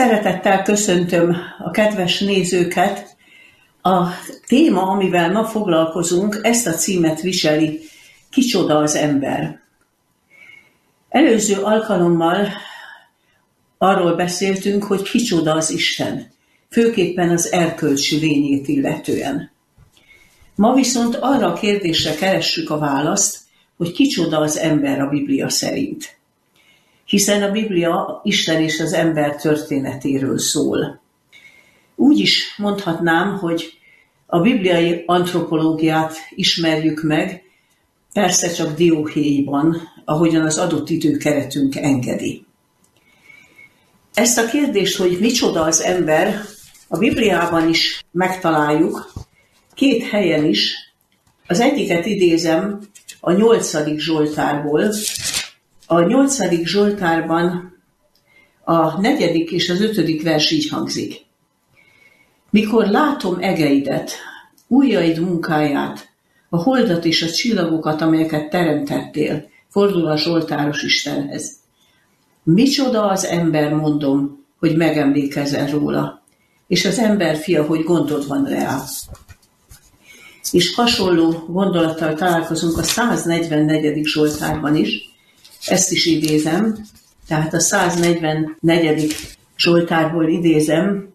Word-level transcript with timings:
Szeretettel 0.00 0.62
köszöntöm 0.62 1.36
a 1.58 1.70
kedves 1.70 2.20
nézőket. 2.20 3.16
A 3.82 4.06
téma, 4.46 4.82
amivel 4.82 5.32
ma 5.32 5.44
foglalkozunk, 5.44 6.40
ezt 6.42 6.66
a 6.66 6.72
címet 6.72 7.20
viseli, 7.20 7.80
Kicsoda 8.30 8.76
az 8.76 8.94
ember. 8.94 9.60
Előző 11.08 11.62
alkalommal 11.62 12.48
arról 13.78 14.14
beszéltünk, 14.14 14.84
hogy 14.84 15.02
kicsoda 15.02 15.52
az 15.52 15.70
Isten, 15.70 16.32
főképpen 16.70 17.30
az 17.30 17.52
erkölcsi 17.52 18.16
lényét 18.16 18.68
illetően. 18.68 19.50
Ma 20.54 20.74
viszont 20.74 21.16
arra 21.16 21.46
a 21.46 21.58
kérdésre 21.58 22.14
keressük 22.14 22.70
a 22.70 22.78
választ, 22.78 23.38
hogy 23.76 23.92
kicsoda 23.92 24.38
az 24.38 24.58
ember 24.58 25.00
a 25.00 25.08
Biblia 25.08 25.48
szerint 25.48 26.19
hiszen 27.10 27.42
a 27.42 27.50
Biblia 27.50 28.20
Isten 28.24 28.62
és 28.62 28.80
az 28.80 28.92
ember 28.92 29.36
történetéről 29.36 30.38
szól. 30.38 31.00
Úgy 31.96 32.18
is 32.18 32.54
mondhatnám, 32.56 33.38
hogy 33.38 33.72
a 34.26 34.40
bibliai 34.40 35.02
antropológiát 35.06 36.14
ismerjük 36.30 37.02
meg, 37.02 37.42
persze 38.12 38.52
csak 38.52 38.76
dióhéjban, 38.76 39.76
ahogyan 40.04 40.44
az 40.44 40.58
adott 40.58 40.90
időkeretünk 40.90 41.76
engedi. 41.76 42.44
Ezt 44.14 44.38
a 44.38 44.46
kérdést, 44.46 44.96
hogy 44.96 45.18
micsoda 45.20 45.62
az 45.62 45.80
ember, 45.80 46.40
a 46.88 46.98
Bibliában 46.98 47.68
is 47.68 48.04
megtaláljuk, 48.10 49.12
két 49.74 50.08
helyen 50.08 50.44
is. 50.44 50.74
Az 51.46 51.60
egyiket 51.60 52.06
idézem 52.06 52.80
a 53.20 53.32
nyolcadik 53.32 53.98
Zsoltárból, 53.98 54.92
a 55.92 56.00
nyolcadik 56.00 56.66
Zsoltárban 56.66 57.76
a 58.64 59.00
negyedik 59.00 59.50
és 59.50 59.70
az 59.70 59.80
ötödik 59.80 60.22
vers 60.22 60.50
így 60.50 60.68
hangzik. 60.68 61.14
Mikor 62.50 62.86
látom 62.86 63.36
egeidet, 63.40 64.12
ujjaid 64.66 65.20
munkáját, 65.20 66.08
a 66.48 66.56
holdat 66.56 67.04
és 67.04 67.22
a 67.22 67.30
csillagokat, 67.30 68.00
amelyeket 68.00 68.50
teremtettél, 68.50 69.48
fordul 69.68 70.06
a 70.06 70.16
Zsoltáros 70.16 70.82
Istenhez. 70.82 71.52
Micsoda 72.42 73.08
az 73.08 73.24
ember, 73.24 73.72
mondom, 73.72 74.44
hogy 74.58 74.76
megemlékezel 74.76 75.70
róla, 75.70 76.22
és 76.66 76.84
az 76.84 76.98
ember 76.98 77.36
fia, 77.36 77.64
hogy 77.64 77.82
gondod 77.82 78.26
van 78.26 78.44
rá. 78.44 78.82
És 80.52 80.74
hasonló 80.74 81.30
gondolattal 81.48 82.14
találkozunk 82.14 82.78
a 82.78 82.82
144. 82.82 84.06
Zsoltárban 84.06 84.76
is, 84.76 85.10
ezt 85.66 85.92
is 85.92 86.06
idézem, 86.06 86.76
tehát 87.26 87.54
a 87.54 87.60
144. 87.60 89.16
Zsoltárból 89.56 90.28
idézem 90.28 91.14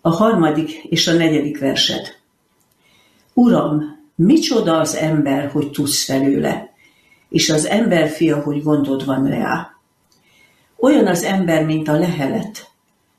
a 0.00 0.10
harmadik 0.10 0.70
és 0.70 1.06
a 1.06 1.12
negyedik 1.12 1.58
verset. 1.58 2.20
Uram, 3.34 3.82
micsoda 4.14 4.78
az 4.78 4.94
ember, 4.94 5.50
hogy 5.50 5.70
tudsz 5.70 6.04
felőle, 6.04 6.74
és 7.28 7.50
az 7.50 7.66
ember 7.66 8.08
fia, 8.08 8.40
hogy 8.40 8.62
gondod 8.62 9.04
van 9.04 9.28
rá. 9.28 9.70
Olyan 10.80 11.06
az 11.06 11.22
ember, 11.22 11.64
mint 11.64 11.88
a 11.88 11.98
lehelet, 11.98 12.70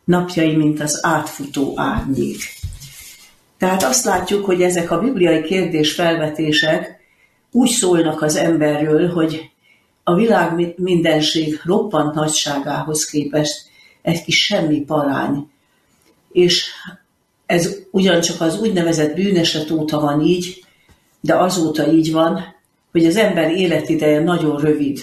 napjai, 0.03 0.55
mint 0.55 0.81
az 0.81 0.99
átfutó 1.01 1.73
árnyék. 1.75 2.39
Tehát 3.57 3.83
azt 3.83 4.05
látjuk, 4.05 4.45
hogy 4.45 4.61
ezek 4.61 4.91
a 4.91 4.99
bibliai 4.99 5.41
kérdés 5.41 5.93
felvetések 5.93 6.99
úgy 7.51 7.69
szólnak 7.69 8.21
az 8.21 8.35
emberről, 8.35 9.09
hogy 9.09 9.51
a 10.09 10.15
világ 10.15 10.73
mindenség 10.77 11.61
roppant 11.63 12.13
nagyságához 12.13 13.05
képest 13.05 13.65
egy 14.01 14.23
kis 14.23 14.45
semmi 14.45 14.81
parány. 14.81 15.49
És 16.31 16.69
ez 17.45 17.77
ugyancsak 17.91 18.41
az 18.41 18.59
úgynevezett 18.59 19.15
bűneset 19.15 19.71
óta 19.71 19.99
van 19.99 20.21
így, 20.21 20.63
de 21.19 21.35
azóta 21.35 21.91
így 21.91 22.11
van, 22.11 22.55
hogy 22.91 23.05
az 23.05 23.15
ember 23.15 23.51
életideje 23.51 24.19
nagyon 24.19 24.59
rövid. 24.59 24.99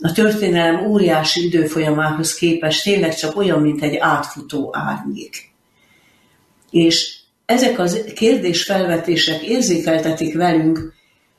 A 0.00 0.12
történelem 0.12 0.86
óriási 0.86 1.44
időfolyamához 1.44 2.34
képest 2.34 2.82
tényleg 2.82 3.14
csak 3.14 3.36
olyan, 3.36 3.60
mint 3.60 3.82
egy 3.82 3.96
átfutó 3.96 4.70
árnyék. 4.72 5.52
És 6.70 7.16
ezek 7.46 7.78
az 7.78 8.04
kérdésfelvetések 8.14 9.42
érzékeltetik 9.42 10.34
velünk, 10.34 10.96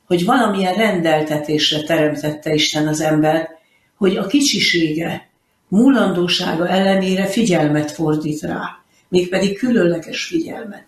hogy 0.10 0.26
valamilyen 0.26 0.74
rendeltetésre 0.74 1.84
teremtette 1.84 2.54
Isten 2.54 2.88
az 2.88 3.02
embert, 3.02 3.50
hogy 3.98 4.16
a 4.18 4.28
kicsisége, 4.28 5.30
múlandósága 5.68 6.68
ellenére 6.68 7.26
figyelmet 7.26 7.92
fordít 7.92 8.42
rá, 8.42 8.84
mégpedig 9.08 9.58
különleges 9.58 10.26
figyelmet. 10.26 10.84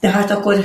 Tehát 0.00 0.30
akkor 0.30 0.64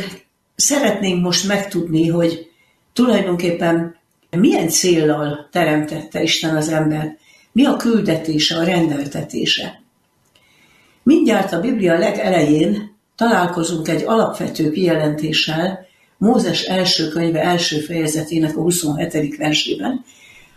szeretnénk 0.55 1.23
most 1.23 1.47
megtudni, 1.47 2.07
hogy 2.07 2.49
tulajdonképpen 2.93 3.95
milyen 4.29 4.69
céllal 4.69 5.47
teremtette 5.51 6.21
Isten 6.21 6.55
az 6.55 6.69
embert, 6.69 7.19
mi 7.51 7.65
a 7.65 7.75
küldetése, 7.75 8.57
a 8.57 8.63
rendeltetése. 8.63 9.81
Mindjárt 11.03 11.53
a 11.53 11.59
Biblia 11.59 11.97
legelején 11.97 12.97
találkozunk 13.15 13.87
egy 13.87 14.03
alapvető 14.03 14.71
kijelentéssel, 14.71 15.89
Mózes 16.21 16.61
első 16.61 17.07
könyve 17.07 17.41
első 17.41 17.79
fejezetének 17.79 18.57
a 18.57 18.61
27. 18.61 19.37
versében, 19.37 20.05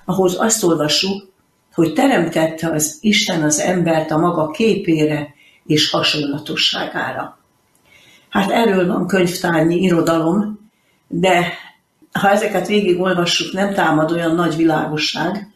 ahol 0.04 0.28
azt 0.36 0.62
olvassuk, 0.62 1.32
hogy 1.74 1.92
teremtette 1.92 2.68
az 2.68 2.98
Isten 3.00 3.42
az 3.42 3.58
embert 3.58 4.10
a 4.10 4.18
maga 4.18 4.50
képére 4.50 5.34
és 5.66 5.90
hasonlatosságára. 5.90 7.38
Hát 8.28 8.50
erről 8.50 8.86
van 8.86 9.06
könyvtárnyi 9.06 9.76
irodalom, 9.82 10.70
de 11.08 11.52
ha 12.12 12.30
ezeket 12.30 12.66
végigolvassuk, 12.66 13.52
nem 13.52 13.74
támad 13.74 14.12
olyan 14.12 14.34
nagy 14.34 14.56
világosság. 14.56 15.48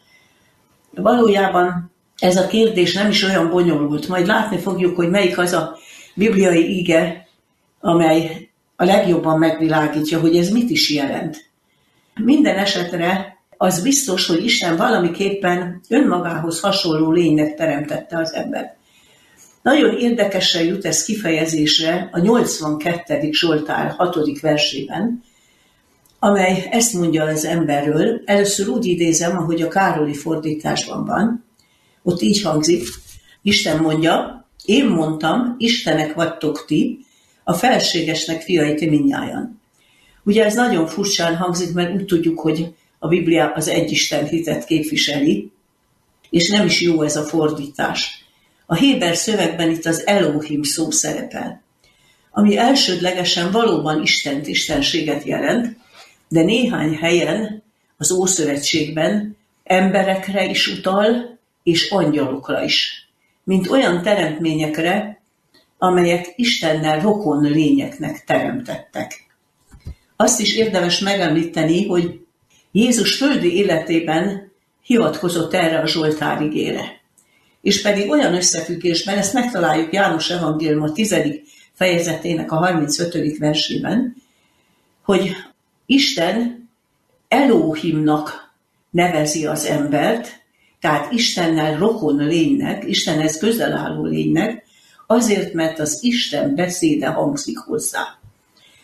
Valójában 0.95 1.91
ez 2.17 2.37
a 2.37 2.47
kérdés 2.47 2.93
nem 2.93 3.09
is 3.09 3.23
olyan 3.23 3.49
bonyolult. 3.49 4.07
Majd 4.07 4.27
látni 4.27 4.57
fogjuk, 4.57 4.95
hogy 4.95 5.09
melyik 5.09 5.37
az 5.37 5.53
a 5.53 5.77
bibliai 6.15 6.77
ige, 6.77 7.27
amely 7.79 8.48
a 8.79 8.85
legjobban 8.85 9.39
megvilágítja, 9.39 10.19
hogy 10.19 10.37
ez 10.37 10.49
mit 10.49 10.69
is 10.69 10.89
jelent. 10.89 11.49
Minden 12.15 12.57
esetre 12.57 13.37
az 13.57 13.81
biztos, 13.81 14.27
hogy 14.27 14.43
Isten 14.43 14.77
valamiképpen 14.77 15.81
önmagához 15.89 16.59
hasonló 16.59 17.11
lénynek 17.11 17.55
teremtette 17.55 18.17
az 18.17 18.33
embert. 18.33 18.75
Nagyon 19.61 19.97
érdekesen 19.97 20.63
jut 20.63 20.85
ez 20.85 21.03
kifejezésre 21.03 22.09
a 22.11 22.19
82. 22.19 23.31
Zsoltár 23.31 23.91
6. 23.97 24.39
versében, 24.41 25.23
amely 26.19 26.67
ezt 26.71 26.93
mondja 26.93 27.23
az 27.23 27.45
emberről. 27.45 28.21
Először 28.25 28.67
úgy 28.67 28.85
idézem, 28.85 29.37
ahogy 29.37 29.61
a 29.61 29.67
Károli 29.67 30.13
fordításban 30.13 31.05
van. 31.05 31.45
Ott 32.03 32.21
így 32.21 32.41
hangzik, 32.41 32.87
Isten 33.41 33.77
mondja, 33.77 34.47
én 34.65 34.85
mondtam, 34.85 35.55
Istenek 35.57 36.13
vagytok 36.13 36.65
ti, 36.65 37.07
a 37.49 37.53
felségesnek 37.53 38.41
fiai 38.41 38.75
ti 38.75 38.89
minnyájan. 38.89 39.61
Ugye 40.23 40.45
ez 40.45 40.55
nagyon 40.55 40.87
furcsán 40.87 41.35
hangzik, 41.35 41.73
mert 41.73 41.93
úgy 41.93 42.05
tudjuk, 42.05 42.39
hogy 42.39 42.73
a 42.99 43.07
Biblia 43.07 43.51
az 43.51 43.67
egyisten 43.67 44.25
hitet 44.25 44.65
képviseli, 44.65 45.51
és 46.29 46.49
nem 46.49 46.65
is 46.65 46.81
jó 46.81 47.01
ez 47.01 47.15
a 47.15 47.23
fordítás. 47.23 48.25
A 48.65 48.75
Héber 48.75 49.15
szövegben 49.15 49.69
itt 49.69 49.85
az 49.85 50.07
Elohim 50.07 50.63
szó 50.63 50.91
szerepel, 50.91 51.61
ami 52.31 52.57
elsődlegesen 52.57 53.51
valóban 53.51 54.01
Istent, 54.01 54.47
Istenséget 54.47 55.23
jelent, 55.23 55.77
de 56.27 56.41
néhány 56.41 56.95
helyen 56.95 57.63
az 57.97 58.11
Ószövetségben 58.11 59.37
emberekre 59.63 60.45
is 60.45 60.67
utal, 60.67 61.39
és 61.63 61.89
angyalokra 61.89 62.63
is, 62.63 63.07
mint 63.43 63.69
olyan 63.69 64.01
teremtményekre, 64.01 65.18
amelyek 65.81 66.33
Istennel 66.35 66.99
rokon 66.99 67.41
lényeknek 67.41 68.23
teremtettek. 68.23 69.27
Azt 70.15 70.39
is 70.39 70.55
érdemes 70.55 70.99
megemlíteni, 70.99 71.87
hogy 71.87 72.19
Jézus 72.71 73.15
földi 73.15 73.55
életében 73.55 74.51
hivatkozott 74.81 75.53
erre 75.53 75.79
a 75.79 75.87
Zsoltár 75.87 76.41
igére. 76.41 77.01
És 77.61 77.81
pedig 77.81 78.09
olyan 78.09 78.33
összefüggésben, 78.33 79.17
ezt 79.17 79.33
megtaláljuk 79.33 79.93
János 79.93 80.29
Evangélium 80.29 80.81
a 80.81 80.91
10. 80.91 81.15
fejezetének 81.73 82.51
a 82.51 82.55
35. 82.55 83.37
versében, 83.37 84.15
hogy 85.03 85.35
Isten 85.85 86.69
Elohimnak 87.27 88.53
nevezi 88.89 89.45
az 89.45 89.65
embert, 89.65 90.41
tehát 90.79 91.11
Istennel 91.11 91.77
rokon 91.77 92.15
lénynek, 92.15 92.83
Istenhez 92.87 93.37
közel 93.37 93.77
álló 93.77 94.05
lénynek, 94.05 94.65
azért, 95.11 95.53
mert 95.53 95.79
az 95.79 95.97
Isten 96.01 96.55
beszéde 96.55 97.07
hangzik 97.07 97.57
hozzá. 97.57 98.19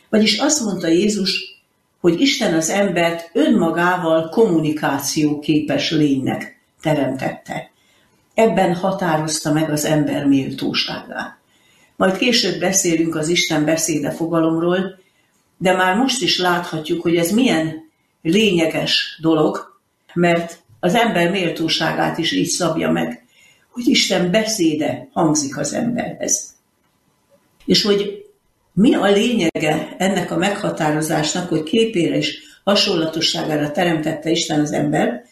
Vagyis 0.09 0.37
azt 0.37 0.63
mondta 0.63 0.87
Jézus, 0.87 1.61
hogy 1.99 2.21
Isten 2.21 2.53
az 2.53 2.69
embert 2.69 3.29
önmagával 3.33 4.29
kommunikáció 4.29 5.39
képes 5.39 5.91
lénynek 5.91 6.59
teremtette. 6.81 7.71
ebben 8.33 8.75
határozta 8.75 9.53
meg 9.53 9.69
az 9.69 9.85
ember 9.85 10.25
méltóságát. 10.25 11.37
Majd 11.95 12.17
később 12.17 12.59
beszélünk 12.59 13.15
az 13.15 13.27
Isten 13.27 13.65
beszéde 13.65 14.11
fogalomról, 14.11 14.99
de 15.57 15.73
már 15.73 15.95
most 15.95 16.21
is 16.21 16.39
láthatjuk, 16.39 17.01
hogy 17.01 17.15
ez 17.15 17.31
milyen 17.31 17.91
lényeges 18.21 19.19
dolog, 19.21 19.79
mert 20.13 20.59
az 20.79 20.95
ember 20.95 21.31
méltóságát 21.31 22.17
is 22.17 22.31
így 22.31 22.47
szabja 22.47 22.91
meg, 22.91 23.24
hogy 23.75 23.87
Isten 23.87 24.31
beszéde 24.31 25.09
hangzik 25.13 25.57
az 25.57 25.73
emberhez. 25.73 26.53
És 27.65 27.83
hogy 27.83 28.25
mi 28.73 28.93
a 28.93 29.11
lényege 29.11 29.95
ennek 29.97 30.31
a 30.31 30.37
meghatározásnak, 30.37 31.49
hogy 31.49 31.63
képére 31.63 32.15
és 32.15 32.39
hasonlatosságára 32.63 33.71
teremtette 33.71 34.29
Isten 34.29 34.59
az 34.59 34.71
ember, 34.71 35.23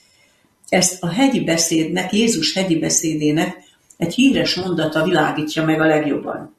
ezt 0.70 1.04
a 1.04 1.08
hegyi 1.08 1.44
beszédnek, 1.44 2.14
Jézus 2.14 2.54
hegyi 2.54 2.80
beszédének 2.80 3.58
egy 3.98 4.14
híres 4.14 4.56
mondata 4.56 5.04
világítja 5.04 5.66
meg 5.66 5.82
a 5.82 5.86
legjobban. 5.86 6.56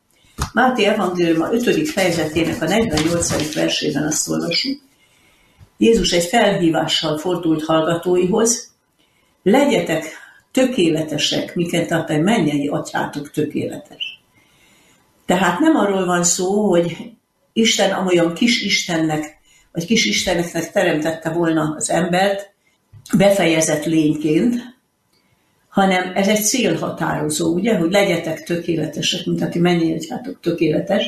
Máté 0.53 0.87
a 0.87 1.49
5. 1.53 1.89
fejezetének 1.89 2.63
a 2.63 2.67
48. 2.67 3.55
versében 3.55 4.07
azt 4.07 4.29
olvasjuk. 4.29 4.81
Jézus 5.77 6.13
egy 6.13 6.25
felhívással 6.25 7.19
fordult 7.19 7.65
hallgatóihoz, 7.65 8.73
legyetek 9.43 10.24
tökéletesek, 10.55 11.55
miket 11.55 11.89
tart 11.89 12.11
egy 12.11 12.23
mennyei 12.23 12.69
atyátok 12.69 13.31
tökéletes. 13.31 14.23
Tehát 15.27 15.59
nem 15.59 15.77
arról 15.77 16.05
van 16.05 16.25
szó, 16.25 16.69
hogy 16.69 16.97
Isten 17.53 17.91
amolyan 17.91 18.35
kis 18.35 18.63
Istennek, 18.63 19.39
vagy 19.73 19.87
kis 19.87 20.07
Isteneknek 20.07 20.73
teremtette 20.73 21.31
volna 21.31 21.75
az 21.77 21.91
embert, 21.91 22.53
befejezett 23.17 23.85
lényként, 23.85 24.55
hanem 25.69 26.13
ez 26.15 26.29
egy 26.29 26.43
célhatározó, 26.43 27.55
ugye, 27.55 27.77
hogy 27.77 27.91
legyetek 27.91 28.43
tökéletesek, 28.43 29.27
mint 29.27 29.43
aki 29.43 29.59
mennyire 29.59 30.21
tökéletes, 30.41 31.05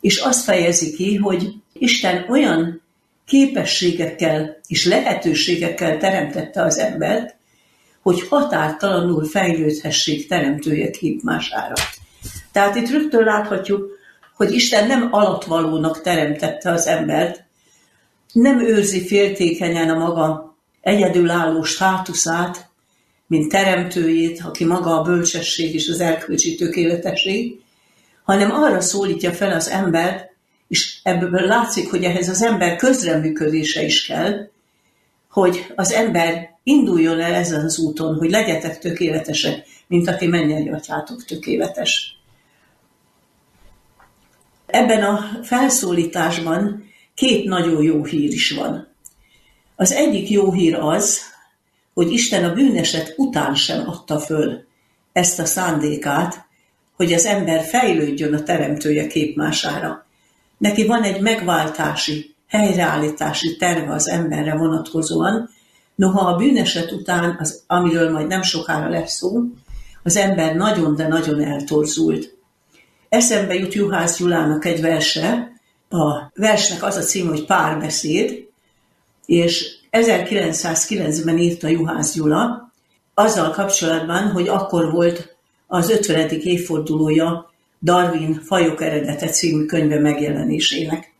és 0.00 0.18
azt 0.18 0.44
fejezi 0.44 0.92
ki, 0.96 1.16
hogy 1.16 1.52
Isten 1.72 2.26
olyan 2.28 2.82
képességekkel 3.24 4.60
és 4.66 4.86
lehetőségekkel 4.86 5.98
teremtette 5.98 6.62
az 6.62 6.78
embert, 6.78 7.35
hogy 8.06 8.28
határtalanul 8.28 9.24
fejlődhessék 9.24 10.28
teremtője 10.28 10.90
képmására. 10.90 11.74
Tehát 12.52 12.76
itt 12.76 12.90
rögtön 12.90 13.24
láthatjuk, 13.24 13.98
hogy 14.34 14.52
Isten 14.52 14.86
nem 14.86 15.08
alatvalónak 15.10 16.00
teremtette 16.00 16.70
az 16.70 16.86
embert, 16.86 17.44
nem 18.32 18.60
őrzi 18.60 19.06
féltékenyen 19.06 19.90
a 19.90 19.98
maga 19.98 20.56
egyedülálló 20.80 21.62
státuszát, 21.62 22.68
mint 23.26 23.50
teremtőjét, 23.50 24.42
aki 24.44 24.64
maga 24.64 24.98
a 24.98 25.02
bölcsesség 25.02 25.74
és 25.74 25.88
az 25.88 26.00
erkölcsi 26.00 26.54
tökéletesség, 26.54 27.60
hanem 28.24 28.50
arra 28.50 28.80
szólítja 28.80 29.32
fel 29.32 29.52
az 29.52 29.68
embert, 29.68 30.30
és 30.68 30.98
ebből 31.02 31.46
látszik, 31.46 31.90
hogy 31.90 32.04
ehhez 32.04 32.28
az 32.28 32.42
ember 32.42 32.76
közreműködése 32.76 33.82
is 33.82 34.06
kell, 34.06 34.48
hogy 35.28 35.72
az 35.74 35.92
ember 35.92 36.55
induljon 36.66 37.20
el 37.20 37.34
ezen 37.34 37.64
az 37.64 37.78
úton, 37.78 38.16
hogy 38.16 38.30
legyetek 38.30 38.78
tökéletesek, 38.78 39.66
mint 39.86 40.08
aki 40.08 40.26
mennyei 40.26 40.68
atyátok 40.68 41.24
tökéletes. 41.24 42.18
Ebben 44.66 45.02
a 45.02 45.40
felszólításban 45.42 46.90
két 47.14 47.44
nagyon 47.44 47.82
jó 47.82 48.04
hír 48.04 48.32
is 48.32 48.50
van. 48.50 48.88
Az 49.76 49.92
egyik 49.92 50.30
jó 50.30 50.52
hír 50.52 50.74
az, 50.74 51.20
hogy 51.94 52.12
Isten 52.12 52.44
a 52.44 52.54
bűneset 52.54 53.14
után 53.16 53.54
sem 53.54 53.88
adta 53.88 54.18
föl 54.18 54.64
ezt 55.12 55.38
a 55.38 55.44
szándékát, 55.44 56.46
hogy 56.96 57.12
az 57.12 57.24
ember 57.24 57.64
fejlődjön 57.64 58.34
a 58.34 58.42
teremtője 58.42 59.06
képmására. 59.06 60.06
Neki 60.58 60.86
van 60.86 61.02
egy 61.02 61.20
megváltási, 61.20 62.34
helyreállítási 62.48 63.56
terve 63.56 63.92
az 63.92 64.08
emberre 64.08 64.56
vonatkozóan, 64.56 65.54
noha 65.96 66.28
a 66.28 66.36
bűneset 66.36 66.92
után, 66.92 67.36
az, 67.40 67.62
amiről 67.66 68.10
majd 68.10 68.26
nem 68.26 68.42
sokára 68.42 68.88
lesz 68.88 69.12
szó, 69.12 69.42
az 70.02 70.16
ember 70.16 70.54
nagyon, 70.54 70.94
de 70.94 71.08
nagyon 71.08 71.40
eltorzult. 71.40 72.34
Eszembe 73.08 73.54
jut 73.54 73.74
Juhász 73.74 74.18
Gyulának 74.18 74.64
egy 74.64 74.80
verse, 74.80 75.52
a 75.88 76.30
versnek 76.34 76.82
az 76.82 76.96
a 76.96 77.00
cím, 77.00 77.28
hogy 77.28 77.44
párbeszéd, 77.44 78.48
és 79.26 79.76
1909-ben 79.90 81.38
írta 81.38 81.68
Juhász 81.68 82.14
Gyula, 82.14 82.72
azzal 83.14 83.50
kapcsolatban, 83.50 84.30
hogy 84.30 84.48
akkor 84.48 84.90
volt 84.90 85.36
az 85.66 85.90
50. 85.90 86.28
évfordulója 86.28 87.50
Darwin 87.82 88.40
Fajok 88.44 88.82
eredete 88.82 89.28
című 89.28 89.64
könyve 89.64 90.00
megjelenésének. 90.00 91.14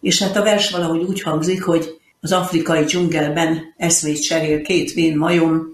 És 0.00 0.22
hát 0.22 0.36
a 0.36 0.42
vers 0.42 0.70
valahogy 0.70 1.02
úgy 1.02 1.22
hangzik, 1.22 1.62
hogy 1.62 2.00
az 2.24 2.32
afrikai 2.32 2.84
dzsungelben 2.84 3.74
eszmét 3.76 4.22
cserél 4.22 4.62
két 4.62 4.92
vén 4.92 5.16
majom, 5.16 5.66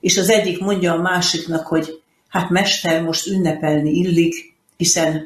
és 0.00 0.18
az 0.18 0.30
egyik 0.30 0.60
mondja 0.60 0.92
a 0.92 1.00
másiknak, 1.00 1.66
hogy 1.66 2.02
hát 2.28 2.50
mester, 2.50 3.02
most 3.02 3.26
ünnepelni 3.26 3.90
illik, 3.90 4.54
hiszen 4.76 5.24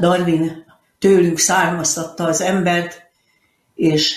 Darwin 0.00 0.64
tőlünk 0.98 1.38
származtatta 1.38 2.24
az 2.24 2.40
embert, 2.40 3.02
és 3.74 4.16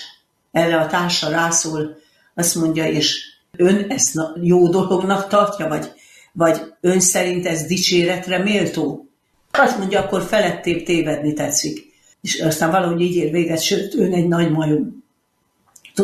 erre 0.52 0.80
a 0.80 0.86
társa 0.86 1.28
rászól, 1.28 1.96
azt 2.34 2.54
mondja, 2.54 2.86
és 2.86 3.20
ön 3.56 3.86
ezt 3.88 4.20
jó 4.42 4.68
dolognak 4.68 5.28
tartja, 5.28 5.68
vagy, 5.68 5.92
vagy 6.32 6.60
ön 6.80 7.00
szerint 7.00 7.46
ez 7.46 7.62
dicséretre 7.62 8.38
méltó? 8.38 9.08
Azt 9.50 9.78
mondja, 9.78 10.00
akkor 10.00 10.22
felettébb 10.22 10.82
tévedni 10.82 11.32
tetszik. 11.32 11.92
És 12.20 12.40
aztán 12.40 12.70
valahogy 12.70 13.00
így 13.00 13.16
ér 13.16 13.30
véget, 13.30 13.62
sőt, 13.62 13.94
ön 13.94 14.12
egy 14.12 14.28
nagy 14.28 14.50
majom. 14.50 15.06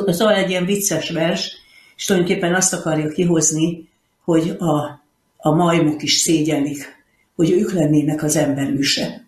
Szóval 0.06 0.34
egy 0.34 0.50
ilyen 0.50 0.64
vicces 0.64 1.10
vers, 1.10 1.52
és 1.96 2.04
tulajdonképpen 2.04 2.54
azt 2.54 2.72
akarja 2.72 3.08
kihozni, 3.08 3.88
hogy 4.24 4.56
a, 4.58 5.02
a 5.36 5.50
majmok 5.54 6.02
is 6.02 6.12
szégyenlik, 6.12 7.04
hogy 7.36 7.50
ők 7.50 7.72
lennének 7.72 8.22
az 8.22 8.36
ember 8.36 8.70
őse. 8.70 9.24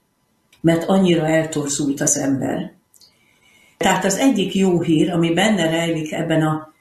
Mert 0.60 0.88
annyira 0.88 1.26
eltorzult 1.26 2.00
az 2.00 2.16
ember. 2.16 2.72
Tehát 3.76 4.04
az 4.04 4.16
egyik 4.16 4.54
jó 4.54 4.80
hír, 4.80 5.10
ami 5.10 5.32
benne 5.32 5.70
rejlik 5.70 6.12
ebben 6.12 6.42
a 6.42 6.74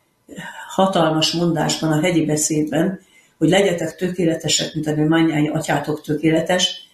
hatalmas 0.68 1.31
mondásban, 1.31 1.92
a 1.92 2.02
hegyi 2.02 2.26
beszédben, 2.26 3.00
hogy 3.38 3.50
legyetek 3.50 3.96
tökéletesek, 3.96 4.74
mint 4.74 4.88
a 4.88 4.96
mányái 4.96 5.48
atyátok 5.48 6.02
tökéletes, 6.02 6.88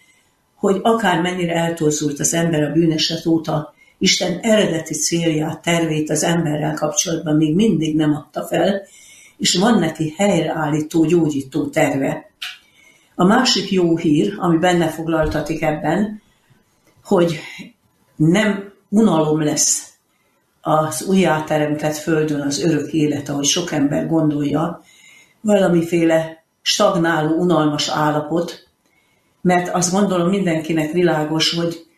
hogy 0.56 0.80
akár 0.82 1.22
mennyire 1.22 1.54
eltorzult 1.54 2.20
az 2.20 2.34
ember 2.34 2.64
a 2.64 2.72
bűneset 2.72 3.26
óta, 3.26 3.74
Isten 4.02 4.40
eredeti 4.40 4.94
célját, 4.94 5.62
tervét 5.62 6.10
az 6.10 6.24
emberrel 6.24 6.74
kapcsolatban 6.74 7.36
még 7.36 7.56
mindig 7.56 7.96
nem 7.96 8.14
adta 8.14 8.44
fel, 8.44 8.82
és 9.38 9.56
van 9.56 9.80
neki 9.80 10.14
helyreállító, 10.18 11.06
gyógyító 11.06 11.66
terve. 11.66 12.32
A 13.16 13.24
másik 13.24 13.72
jó 13.72 13.98
hír, 13.98 14.34
ami 14.38 14.58
benne 14.58 14.88
foglaltatik 14.88 15.62
ebben, 15.62 16.22
hogy 17.04 17.40
nem 18.16 18.74
unalom 18.90 19.44
lesz 19.44 19.94
az 20.62 21.06
újjáteremtett 21.08 21.96
földön 21.96 22.42
az 22.42 22.64
örök 22.64 22.92
élet, 22.94 23.30
ahogy 23.30 23.46
sok 23.46 23.72
ember 23.72 24.08
gondolja, 24.08 24.84
valamiféle 25.42 26.44
stagnáló, 26.62 27.36
unalmas 27.36 27.90
állapot, 27.90 28.68
mert 29.42 29.70
azt 29.70 29.92
gondolom 29.92 30.30
mindenkinek 30.30 30.92
világos, 30.92 31.54
hogy 31.54 31.90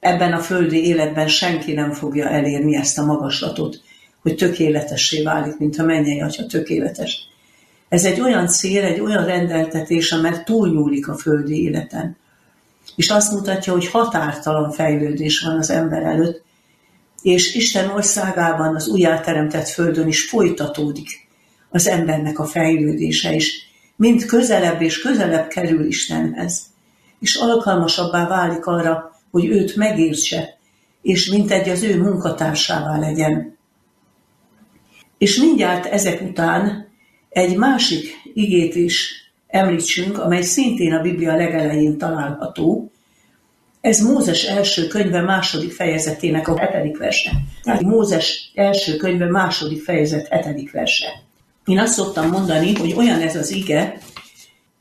ebben 0.00 0.32
a 0.32 0.38
földi 0.38 0.86
életben 0.86 1.28
senki 1.28 1.72
nem 1.72 1.92
fogja 1.92 2.28
elérni 2.28 2.76
ezt 2.76 2.98
a 2.98 3.04
magaslatot, 3.04 3.80
hogy 4.22 4.34
tökéletessé 4.34 5.22
válik, 5.22 5.58
mint 5.58 5.78
a 5.78 5.84
mennyei 5.84 6.20
atya 6.20 6.46
tökéletes. 6.46 7.28
Ez 7.88 8.04
egy 8.04 8.20
olyan 8.20 8.46
cél, 8.46 8.84
egy 8.84 9.00
olyan 9.00 9.24
rendeltetés, 9.24 10.12
amely 10.12 10.42
túlnyúlik 10.44 11.08
a 11.08 11.14
földi 11.14 11.62
életen. 11.62 12.16
És 12.96 13.10
azt 13.10 13.32
mutatja, 13.32 13.72
hogy 13.72 13.88
határtalan 13.88 14.70
fejlődés 14.70 15.40
van 15.40 15.58
az 15.58 15.70
ember 15.70 16.02
előtt, 16.02 16.42
és 17.22 17.54
Isten 17.54 17.88
országában, 17.90 18.74
az 18.74 18.88
újjáteremtett 18.88 19.68
földön 19.68 20.08
is 20.08 20.28
folytatódik 20.28 21.28
az 21.70 21.86
embernek 21.86 22.38
a 22.38 22.44
fejlődése 22.44 23.34
is. 23.34 23.68
Mind 23.96 24.24
közelebb 24.24 24.82
és 24.82 25.00
közelebb 25.00 25.48
kerül 25.48 25.86
Istenhez, 25.86 26.62
és 27.20 27.34
alkalmasabbá 27.34 28.28
válik 28.28 28.66
arra, 28.66 29.09
hogy 29.30 29.46
őt 29.46 29.76
megértse, 29.76 30.58
és 31.02 31.30
mintegy 31.30 31.68
az 31.68 31.82
ő 31.82 32.00
munkatársává 32.00 32.98
legyen. 32.98 33.56
És 35.18 35.36
mindjárt 35.38 35.86
ezek 35.86 36.20
után 36.20 36.88
egy 37.28 37.56
másik 37.56 38.08
igét 38.34 38.74
is 38.74 39.10
említsünk, 39.46 40.18
amely 40.18 40.42
szintén 40.42 40.92
a 40.92 41.02
Biblia 41.02 41.36
legelején 41.36 41.98
található, 41.98 42.90
ez 43.80 44.00
Mózes 44.00 44.44
első 44.44 44.86
könyve 44.86 45.20
második 45.20 45.72
fejezetének 45.72 46.48
a 46.48 46.58
hetedik 46.58 46.98
verse. 46.98 47.30
Tehát 47.62 47.80
Mózes 47.80 48.50
első 48.54 48.96
könyve 48.96 49.26
második 49.26 49.82
fejezet 49.82 50.28
hetedik 50.28 50.72
verse. 50.72 51.06
Én 51.64 51.78
azt 51.78 51.92
szoktam 51.92 52.28
mondani, 52.28 52.74
hogy 52.74 52.92
olyan 52.92 53.20
ez 53.20 53.36
az 53.36 53.50
ige, 53.50 53.98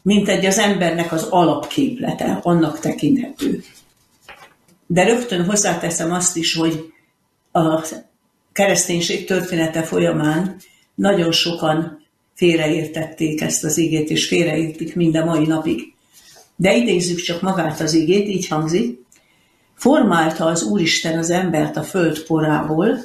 mint 0.01 0.29
egy 0.29 0.45
az 0.45 0.57
embernek 0.57 1.11
az 1.11 1.23
alapképlete, 1.23 2.39
annak 2.41 2.79
tekinthető. 2.79 3.63
De 4.91 5.03
rögtön 5.03 5.45
hozzáteszem 5.45 6.11
azt 6.11 6.35
is, 6.35 6.55
hogy 6.55 6.93
a 7.51 7.85
kereszténység 8.51 9.25
története 9.25 9.83
folyamán 9.83 10.55
nagyon 10.95 11.31
sokan 11.31 12.05
félreértették 12.35 13.41
ezt 13.41 13.63
az 13.63 13.77
igét, 13.77 14.09
és 14.09 14.27
félreértik 14.27 14.95
mind 14.95 15.15
a 15.15 15.25
mai 15.25 15.45
napig. 15.45 15.93
De 16.55 16.75
idézzük 16.75 17.19
csak 17.19 17.41
magát 17.41 17.79
az 17.79 17.93
igét, 17.93 18.27
így 18.27 18.47
hangzik. 18.47 18.99
Formálta 19.75 20.45
az 20.45 20.63
Úristen 20.63 21.17
az 21.17 21.29
embert 21.29 21.77
a 21.77 21.83
föld 21.83 22.19
porából, 22.19 22.99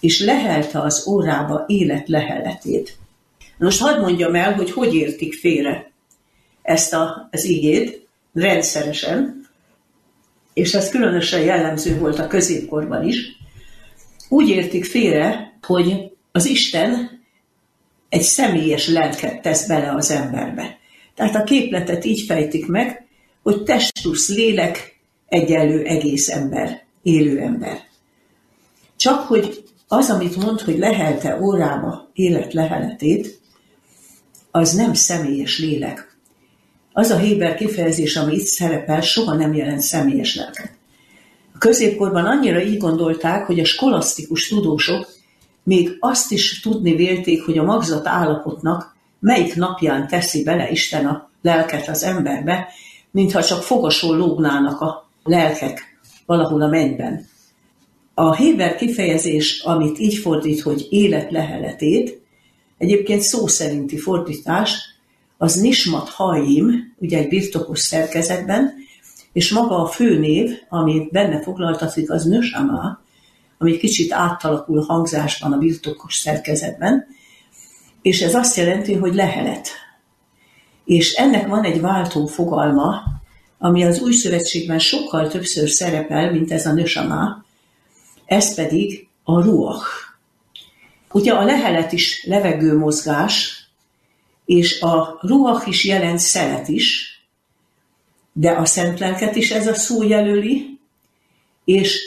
és 0.00 0.20
lehelte 0.20 0.80
az 0.80 1.06
órába 1.06 1.64
élet 1.66 2.08
leheletét. 2.08 2.96
Most 3.58 3.80
hadd 3.80 4.00
mondjam 4.00 4.34
el, 4.34 4.54
hogy 4.54 4.70
hogy 4.70 4.94
értik 4.94 5.34
félre 5.34 5.90
ezt 6.62 6.94
a, 6.94 7.28
az 7.30 7.44
igét 7.44 8.06
rendszeresen, 8.34 9.47
és 10.58 10.74
ez 10.74 10.88
különösen 10.88 11.40
jellemző 11.40 11.98
volt 11.98 12.18
a 12.18 12.26
középkorban 12.26 13.06
is. 13.06 13.36
Úgy 14.28 14.48
értik 14.48 14.84
félre, 14.84 15.58
hogy 15.62 16.12
az 16.32 16.46
Isten 16.46 17.20
egy 18.08 18.22
személyes 18.22 18.88
lelket 18.88 19.42
tesz 19.42 19.66
bele 19.66 19.92
az 19.94 20.10
emberbe. 20.10 20.78
Tehát 21.14 21.34
a 21.34 21.44
képletet 21.44 22.04
így 22.04 22.24
fejtik 22.26 22.66
meg, 22.66 23.06
hogy 23.42 23.62
test 23.62 24.02
plusz 24.02 24.28
lélek 24.28 24.98
egyenlő 25.28 25.84
egész 25.84 26.28
ember, 26.28 26.82
élő 27.02 27.40
ember. 27.40 27.78
Csak 28.96 29.20
hogy 29.20 29.64
az, 29.88 30.10
amit 30.10 30.36
mond, 30.36 30.60
hogy 30.60 30.78
lehelte 30.78 31.40
órába 31.40 32.10
élet 32.12 32.52
leheletét, 32.52 33.40
az 34.50 34.72
nem 34.72 34.94
személyes 34.94 35.58
lélek. 35.58 36.07
Az 36.98 37.10
a 37.10 37.16
Héber 37.16 37.54
kifejezés, 37.54 38.16
ami 38.16 38.34
itt 38.34 38.46
szerepel, 38.46 39.00
soha 39.00 39.34
nem 39.34 39.54
jelent 39.54 39.80
személyes 39.80 40.36
lelket. 40.36 40.70
A 41.54 41.58
középkorban 41.58 42.24
annyira 42.24 42.62
így 42.62 42.76
gondolták, 42.76 43.46
hogy 43.46 43.60
a 43.60 43.64
skolasztikus 43.64 44.48
tudósok 44.48 45.08
még 45.62 45.96
azt 46.00 46.32
is 46.32 46.60
tudni 46.60 46.94
vélték, 46.94 47.44
hogy 47.44 47.58
a 47.58 47.64
magzat 47.64 48.06
állapotnak 48.06 48.96
melyik 49.20 49.54
napján 49.54 50.08
teszi 50.08 50.42
bele 50.42 50.70
Isten 50.70 51.06
a 51.06 51.30
lelket 51.42 51.88
az 51.88 52.02
emberbe, 52.02 52.68
mintha 53.10 53.42
csak 53.42 53.62
fogasol 53.62 54.16
lógnának 54.16 54.80
a 54.80 55.10
lelkek 55.22 55.98
valahol 56.26 56.62
a 56.62 56.68
mennyben. 56.68 57.26
A 58.14 58.34
Héber 58.34 58.76
kifejezés, 58.76 59.60
amit 59.60 59.98
így 59.98 60.16
fordít, 60.16 60.60
hogy 60.60 60.86
élet 60.90 61.30
leheletét, 61.30 62.22
egyébként 62.78 63.20
szó 63.20 63.46
szerinti 63.46 63.98
fordítás, 63.98 64.96
az 65.38 65.54
Nismat 65.54 66.08
Haim, 66.08 66.94
ugye 66.96 67.18
egy 67.18 67.28
birtokos 67.28 67.78
szerkezetben, 67.78 68.74
és 69.32 69.50
maga 69.50 69.82
a 69.82 69.86
főnév, 69.86 70.50
ami 70.68 71.08
benne 71.12 71.42
foglaltatik, 71.42 72.10
az 72.10 72.24
Nösama, 72.24 73.00
ami 73.58 73.72
egy 73.72 73.78
kicsit 73.78 74.12
áttalakul 74.12 74.82
hangzásban 74.82 75.52
a 75.52 75.58
birtokos 75.58 76.14
szerkezetben, 76.14 77.06
és 78.02 78.20
ez 78.20 78.34
azt 78.34 78.56
jelenti, 78.56 78.94
hogy 78.94 79.14
lehelet. 79.14 79.68
És 80.84 81.12
ennek 81.12 81.46
van 81.46 81.64
egy 81.64 81.80
váltó 81.80 82.26
fogalma, 82.26 83.02
ami 83.58 83.84
az 83.84 84.00
új 84.00 84.12
szövetségben 84.12 84.78
sokkal 84.78 85.28
többször 85.28 85.68
szerepel, 85.68 86.32
mint 86.32 86.52
ez 86.52 86.66
a 86.66 86.72
nösama, 86.72 87.44
ez 88.26 88.54
pedig 88.54 89.08
a 89.24 89.42
ruach. 89.42 89.86
Ugye 91.12 91.32
a 91.32 91.44
lehelet 91.44 91.92
is 91.92 92.24
levegő 92.24 92.78
mozgás, 92.78 93.57
és 94.48 94.80
a 94.80 95.18
ruach 95.20 95.68
is 95.68 95.84
jelent 95.84 96.18
szelet 96.18 96.68
is, 96.68 97.18
de 98.32 98.50
a 98.50 98.64
szent 98.64 98.98
lelket 98.98 99.36
is 99.36 99.50
ez 99.50 99.66
a 99.66 99.74
szó 99.74 100.02
jelöli, 100.02 100.78
és 101.64 102.00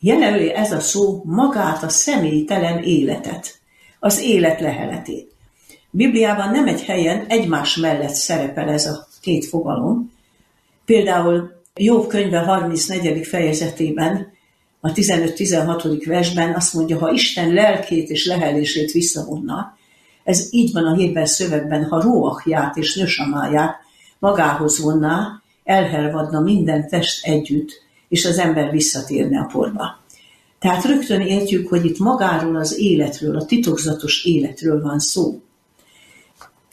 jelöli 0.00 0.54
ez 0.54 0.72
a 0.72 0.80
szó 0.80 1.22
magát 1.24 1.82
a 1.82 1.88
személytelen 1.88 2.82
életet, 2.82 3.58
az 3.98 4.20
élet 4.20 4.60
leheletét. 4.60 5.32
Bibliában 5.90 6.50
nem 6.50 6.66
egy 6.66 6.82
helyen 6.82 7.26
egymás 7.26 7.76
mellett 7.76 8.14
szerepel 8.14 8.68
ez 8.68 8.86
a 8.86 9.06
két 9.20 9.46
fogalom. 9.46 10.12
Például 10.84 11.62
Jobb 11.74 12.06
könyve 12.06 12.38
34. 12.38 13.26
fejezetében, 13.26 14.32
a 14.80 14.92
15-16. 14.92 16.02
versben 16.06 16.54
azt 16.54 16.74
mondja, 16.74 16.98
ha 16.98 17.12
Isten 17.12 17.52
lelkét 17.52 18.08
és 18.08 18.26
lehelését 18.26 18.90
visszavonna, 18.90 19.78
ez 20.30 20.48
így 20.50 20.72
van 20.72 20.84
a 20.84 20.94
Héber 20.94 21.28
szövegben, 21.28 21.84
ha 21.84 22.02
róakját 22.02 22.76
és 22.76 22.96
nösamáját 22.96 23.76
magához 24.18 24.80
vonná, 24.80 25.42
elhelvadna 25.64 26.40
minden 26.40 26.88
test 26.88 27.26
együtt, 27.26 27.70
és 28.08 28.24
az 28.24 28.38
ember 28.38 28.70
visszatérne 28.70 29.40
a 29.40 29.48
porba. 29.52 29.98
Tehát 30.58 30.84
rögtön 30.84 31.20
értjük, 31.20 31.68
hogy 31.68 31.84
itt 31.84 31.98
magáról 31.98 32.56
az 32.56 32.78
életről, 32.78 33.36
a 33.36 33.44
titokzatos 33.44 34.24
életről 34.24 34.82
van 34.82 34.98
szó. 34.98 35.40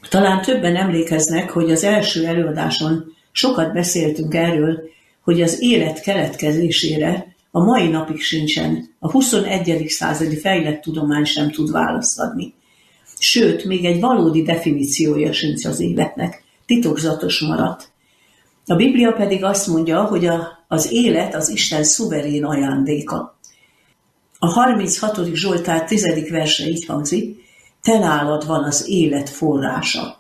Talán 0.10 0.42
többen 0.42 0.76
emlékeznek, 0.76 1.50
hogy 1.50 1.72
az 1.72 1.84
első 1.84 2.26
előadáson 2.26 3.14
sokat 3.32 3.74
beszéltünk 3.74 4.34
erről, 4.34 4.80
hogy 5.24 5.42
az 5.42 5.62
élet 5.62 6.02
keletkezésére 6.02 7.36
a 7.52 7.64
mai 7.64 7.88
napig 7.88 8.20
sincsen, 8.20 8.96
a 9.00 9.12
21. 9.12 9.86
századi 9.88 10.38
fejlett 10.38 10.82
tudomány 10.82 11.24
sem 11.24 11.52
tud 11.52 11.72
választ 11.72 12.20
adni. 12.20 12.54
Sőt, 13.20 13.66
még 13.66 13.86
egy 13.86 14.00
valódi 14.00 14.42
definíciója 14.42 15.34
sincs 15.34 15.66
az 15.66 15.80
életnek, 15.80 16.44
titokzatos 16.66 17.40
maradt. 17.40 17.92
A 18.66 18.76
Biblia 18.76 19.12
pedig 19.12 19.44
azt 19.44 19.68
mondja, 19.68 20.04
hogy 20.04 20.26
a, 20.26 20.66
az 20.68 20.92
élet 20.92 21.36
az 21.36 21.50
Isten 21.50 21.84
szuverén 21.84 22.46
ajándéka. 22.46 23.38
A 24.40 24.48
36. 24.48 25.26
Zsoltár 25.34 25.84
10. 25.84 26.30
verse 26.30 26.68
így 26.68 26.86
hangzik, 26.86 27.46
te 27.82 28.00
nálad 28.00 28.46
van 28.46 28.64
az 28.64 28.88
élet 28.88 29.30
forrása. 29.30 30.18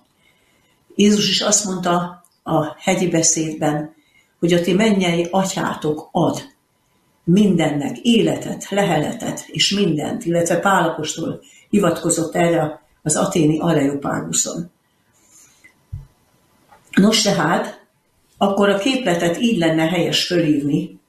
Jézus 0.95 1.29
is 1.29 1.41
azt 1.41 1.65
mondta 1.65 2.23
a 2.43 2.75
hegyi 2.77 3.07
beszédben, 3.07 3.95
hogy 4.39 4.53
a 4.53 4.61
ti 4.61 4.73
mennyei 4.73 5.27
atyátok 5.31 6.09
ad 6.11 6.41
mindennek 7.23 7.97
életet, 7.97 8.69
leheletet 8.69 9.45
és 9.47 9.73
mindent, 9.73 10.25
illetve 10.25 10.59
Pálapostól 10.59 11.41
hivatkozott 11.69 12.35
erre 12.35 12.86
az 13.07 13.15
aténi 13.15 13.59
Areopáguszon. 13.59 14.71
Nos 16.91 17.21
tehát, 17.21 17.85
akkor 18.37 18.69
a 18.69 18.77
képletet 18.77 19.41
így 19.41 19.57
lenne 19.57 19.87
helyes 19.87 20.25
fölírni. 20.25 20.99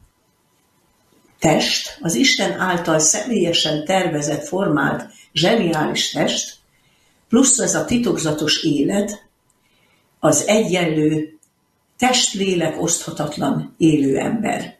Test, 1.38 1.98
az 2.00 2.14
Isten 2.14 2.60
által 2.60 2.98
személyesen 2.98 3.84
tervezett, 3.84 4.44
formált, 4.44 5.04
zseniális 5.32 6.10
test, 6.10 6.56
plusz 7.28 7.58
ez 7.58 7.74
a 7.74 7.84
titokzatos 7.84 8.62
élet, 8.62 9.26
az 10.20 10.46
egyenlő 10.46 11.38
test-lélek 11.98 12.82
oszthatatlan 12.82 13.74
élő 13.78 14.18
ember. 14.18 14.76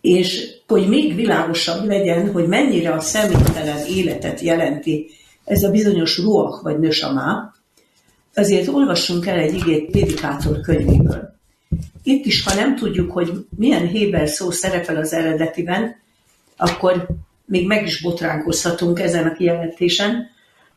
És 0.00 0.48
hogy 0.66 0.88
még 0.88 1.14
világosabb 1.14 1.84
legyen, 1.84 2.32
hogy 2.32 2.46
mennyire 2.46 2.92
a 2.92 3.00
személytelen 3.00 3.86
életet 3.86 4.40
jelenti 4.40 5.10
ez 5.44 5.62
a 5.62 5.70
bizonyos 5.70 6.18
ruach 6.18 6.62
vagy 6.62 6.78
nösamá, 6.78 7.54
Azért 8.34 8.68
olvassunk 8.68 9.26
el 9.26 9.38
egy 9.38 9.54
igét 9.54 9.90
Prédikátor 9.90 10.60
könyvéből. 10.60 11.34
Itt 12.02 12.24
is, 12.24 12.42
ha 12.42 12.54
nem 12.54 12.76
tudjuk, 12.76 13.12
hogy 13.12 13.46
milyen 13.56 13.86
Héber 13.86 14.28
szó 14.28 14.50
szerepel 14.50 14.96
az 14.96 15.12
eredetiben, 15.12 15.96
akkor 16.56 17.06
még 17.44 17.66
meg 17.66 17.86
is 17.86 18.00
botránkozhatunk 18.00 19.00
ezen 19.00 19.26
a 19.26 19.32
kijelentésen, 19.32 20.28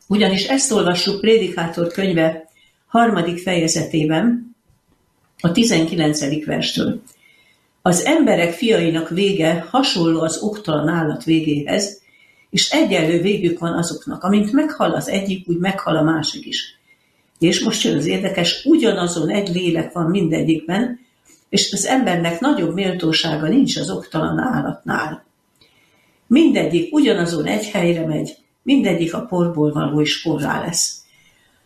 ugyanis 0.06 0.46
ezt 0.46 0.72
olvassuk 0.72 1.20
Prédikátor 1.20 1.86
könyve 1.86 2.48
harmadik 2.86 3.38
fejezetében, 3.38 4.56
a 5.40 5.52
19. 5.52 6.44
verstől. 6.44 7.02
Az 7.82 8.04
emberek 8.04 8.52
fiainak 8.52 9.08
vége 9.08 9.66
hasonló 9.70 10.20
az 10.20 10.42
oktalan 10.42 10.88
állat 10.88 11.24
végéhez, 11.24 12.02
és 12.54 12.70
egyenlő 12.70 13.20
végük 13.20 13.58
van 13.58 13.72
azoknak. 13.72 14.22
Amint 14.22 14.52
meghal 14.52 14.90
az 14.92 15.08
egyik, 15.08 15.48
úgy 15.48 15.58
meghal 15.58 15.96
a 15.96 16.02
másik 16.02 16.46
is. 16.46 16.78
És 17.38 17.60
most 17.60 17.82
jön 17.82 17.96
az 17.96 18.06
érdekes, 18.06 18.64
ugyanazon 18.64 19.30
egy 19.30 19.48
lélek 19.48 19.92
van 19.92 20.10
mindegyikben, 20.10 21.00
és 21.48 21.72
az 21.72 21.86
embernek 21.86 22.40
nagyobb 22.40 22.74
méltósága 22.74 23.48
nincs 23.48 23.76
az 23.76 23.90
oktalan 23.90 24.38
állatnál. 24.38 25.24
Mindegyik 26.26 26.94
ugyanazon 26.94 27.46
egy 27.46 27.66
helyre 27.66 28.06
megy, 28.06 28.36
mindegyik 28.62 29.14
a 29.14 29.26
porból 29.26 29.72
való 29.72 30.00
is 30.00 30.22
porrá 30.22 30.64
lesz. 30.64 31.02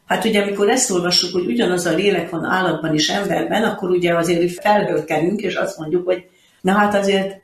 Hát 0.06 0.24
ugye, 0.24 0.42
amikor 0.42 0.68
ezt 0.68 0.90
olvassuk, 0.90 1.32
hogy 1.32 1.46
ugyanaz 1.46 1.86
a 1.86 1.94
lélek 1.94 2.30
van 2.30 2.44
állatban 2.44 2.94
és 2.94 3.08
emberben, 3.08 3.64
akkor 3.64 3.90
ugye 3.90 4.16
azért 4.16 4.60
felhőrkenünk, 4.60 5.40
és 5.40 5.54
azt 5.54 5.78
mondjuk, 5.78 6.06
hogy 6.06 6.24
na 6.60 6.72
hát 6.72 6.94
azért 6.94 7.40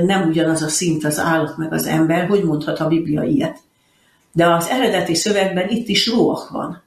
nem 0.00 0.28
ugyanaz 0.28 0.62
a 0.62 0.68
szint 0.68 1.04
az 1.04 1.18
állat 1.18 1.56
meg 1.56 1.72
az 1.72 1.86
ember, 1.86 2.28
hogy 2.28 2.44
mondhat 2.44 2.78
a 2.78 2.88
Biblia 2.88 3.22
ilyet. 3.22 3.58
De 4.32 4.46
az 4.46 4.68
eredeti 4.68 5.14
szövegben 5.14 5.68
itt 5.68 5.88
is 5.88 6.06
ruach 6.06 6.52
van. 6.52 6.82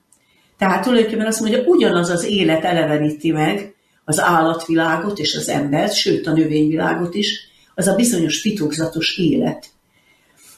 Tehát 0.58 0.84
tulajdonképpen 0.84 1.26
azt 1.26 1.40
mondja, 1.40 1.64
ugyanaz 1.66 2.10
az 2.10 2.24
élet 2.24 2.64
eleveníti 2.64 3.32
meg 3.32 3.76
az 4.06 4.20
állatvilágot 4.20 5.20
és 5.20 5.36
az 5.36 5.50
embert, 5.50 5.94
sőt 5.94 6.28
a 6.28 6.34
növényvilágot 6.34 7.16
is, 7.16 7.50
az 7.76 7.88
a 7.88 7.96
bizonyos 7.96 8.42
titokzatos 8.42 9.18
élet. 9.18 9.66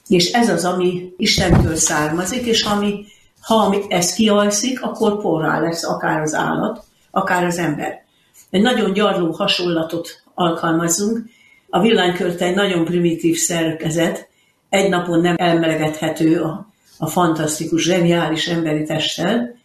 És 0.07 0.31
ez 0.31 0.49
az, 0.49 0.65
ami 0.65 1.13
Istentől 1.17 1.75
származik, 1.75 2.45
és 2.45 2.63
ami, 2.63 3.05
ha 3.41 3.75
ez 3.89 4.13
kialszik, 4.13 4.81
akkor 4.81 5.21
porrá 5.21 5.59
lesz 5.59 5.83
akár 5.83 6.21
az 6.21 6.33
állat, 6.33 6.83
akár 7.11 7.45
az 7.45 7.57
ember. 7.57 8.05
Egy 8.49 8.61
nagyon 8.61 8.93
gyarló 8.93 9.31
hasonlatot 9.31 10.23
alkalmazunk. 10.33 11.25
A 11.69 11.81
villanykört 11.81 12.41
egy 12.41 12.55
nagyon 12.55 12.85
primitív 12.85 13.37
szerkezet, 13.37 14.29
egy 14.69 14.89
napon 14.89 15.21
nem 15.21 15.35
elmelegedhető 15.37 16.41
a, 16.41 16.67
a 16.97 17.07
fantasztikus, 17.07 17.83
zseniális 17.83 18.47
emberi 18.47 18.83
testtel, 18.83 19.55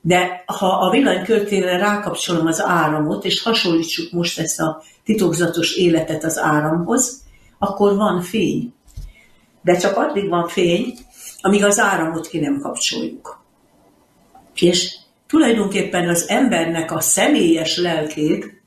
de 0.00 0.44
ha 0.46 0.66
a 0.66 0.90
villanykörtére 0.90 1.76
rákapcsolom 1.76 2.46
az 2.46 2.62
áramot, 2.62 3.24
és 3.24 3.42
hasonlítsuk 3.42 4.12
most 4.12 4.38
ezt 4.38 4.60
a 4.60 4.82
titokzatos 5.04 5.76
életet 5.76 6.24
az 6.24 6.38
áramhoz, 6.38 7.22
akkor 7.58 7.96
van 7.96 8.20
fény. 8.20 8.72
De 9.62 9.76
csak 9.76 9.96
addig 9.96 10.28
van 10.28 10.48
fény, 10.48 10.94
amíg 11.40 11.64
az 11.64 11.78
áramot 11.78 12.28
ki 12.28 12.38
nem 12.38 12.60
kapcsoljuk. 12.60 13.44
És 14.54 14.96
tulajdonképpen 15.26 16.08
az 16.08 16.28
embernek 16.28 16.92
a 16.92 17.00
személyes 17.00 17.76
lelkét, 17.76 18.61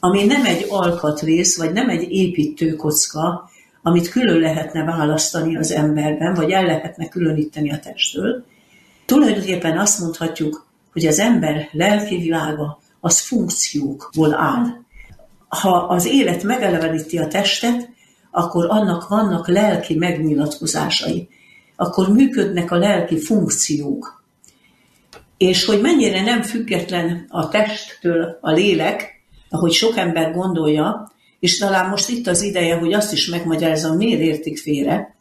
ami 0.00 0.24
nem 0.24 0.44
egy 0.44 0.66
alkatrész, 0.68 1.58
vagy 1.58 1.72
nem 1.72 1.88
egy 1.88 2.12
építőkocka, 2.12 3.50
amit 3.82 4.08
külön 4.08 4.38
lehetne 4.38 4.84
választani 4.84 5.56
az 5.56 5.70
emberben, 5.70 6.34
vagy 6.34 6.50
el 6.50 6.64
lehetne 6.64 7.08
különíteni 7.08 7.72
a 7.72 7.78
testtől, 7.78 8.44
tulajdonképpen 9.06 9.78
azt 9.78 10.00
mondhatjuk, 10.00 10.66
hogy 10.92 11.06
az 11.06 11.18
ember 11.18 11.68
lelki 11.72 12.16
világa 12.16 12.80
az 13.00 13.20
funkciókból 13.20 14.34
áll. 14.34 14.66
Ha 15.48 15.70
az 15.70 16.06
élet 16.06 16.42
megeleveníti 16.42 17.18
a 17.18 17.28
testet, 17.28 17.88
akkor 18.30 18.66
annak 18.68 19.08
vannak 19.08 19.48
lelki 19.48 19.94
megnyilatkozásai, 19.94 21.28
akkor 21.76 22.08
működnek 22.08 22.70
a 22.70 22.76
lelki 22.76 23.18
funkciók. 23.18 24.24
És 25.36 25.64
hogy 25.64 25.80
mennyire 25.80 26.22
nem 26.22 26.42
független 26.42 27.26
a 27.28 27.48
testtől 27.48 28.38
a 28.40 28.50
lélek, 28.50 29.19
ahogy 29.50 29.72
sok 29.72 29.96
ember 29.96 30.32
gondolja, 30.32 31.12
és 31.40 31.58
talán 31.58 31.88
most 31.88 32.08
itt 32.08 32.26
az 32.26 32.42
ideje, 32.42 32.76
hogy 32.76 32.92
azt 32.92 33.12
is 33.12 33.28
megmagyarázom, 33.28 33.96
miért 33.96 34.20
értik 34.20 34.58
félre. 34.58 35.14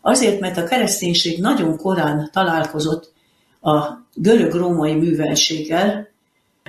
Azért, 0.00 0.40
mert 0.40 0.56
a 0.56 0.64
kereszténység 0.64 1.40
nagyon 1.40 1.76
korán 1.76 2.30
találkozott 2.32 3.12
a 3.60 3.84
görög-római 4.14 4.94
művelséggel, 4.94 6.08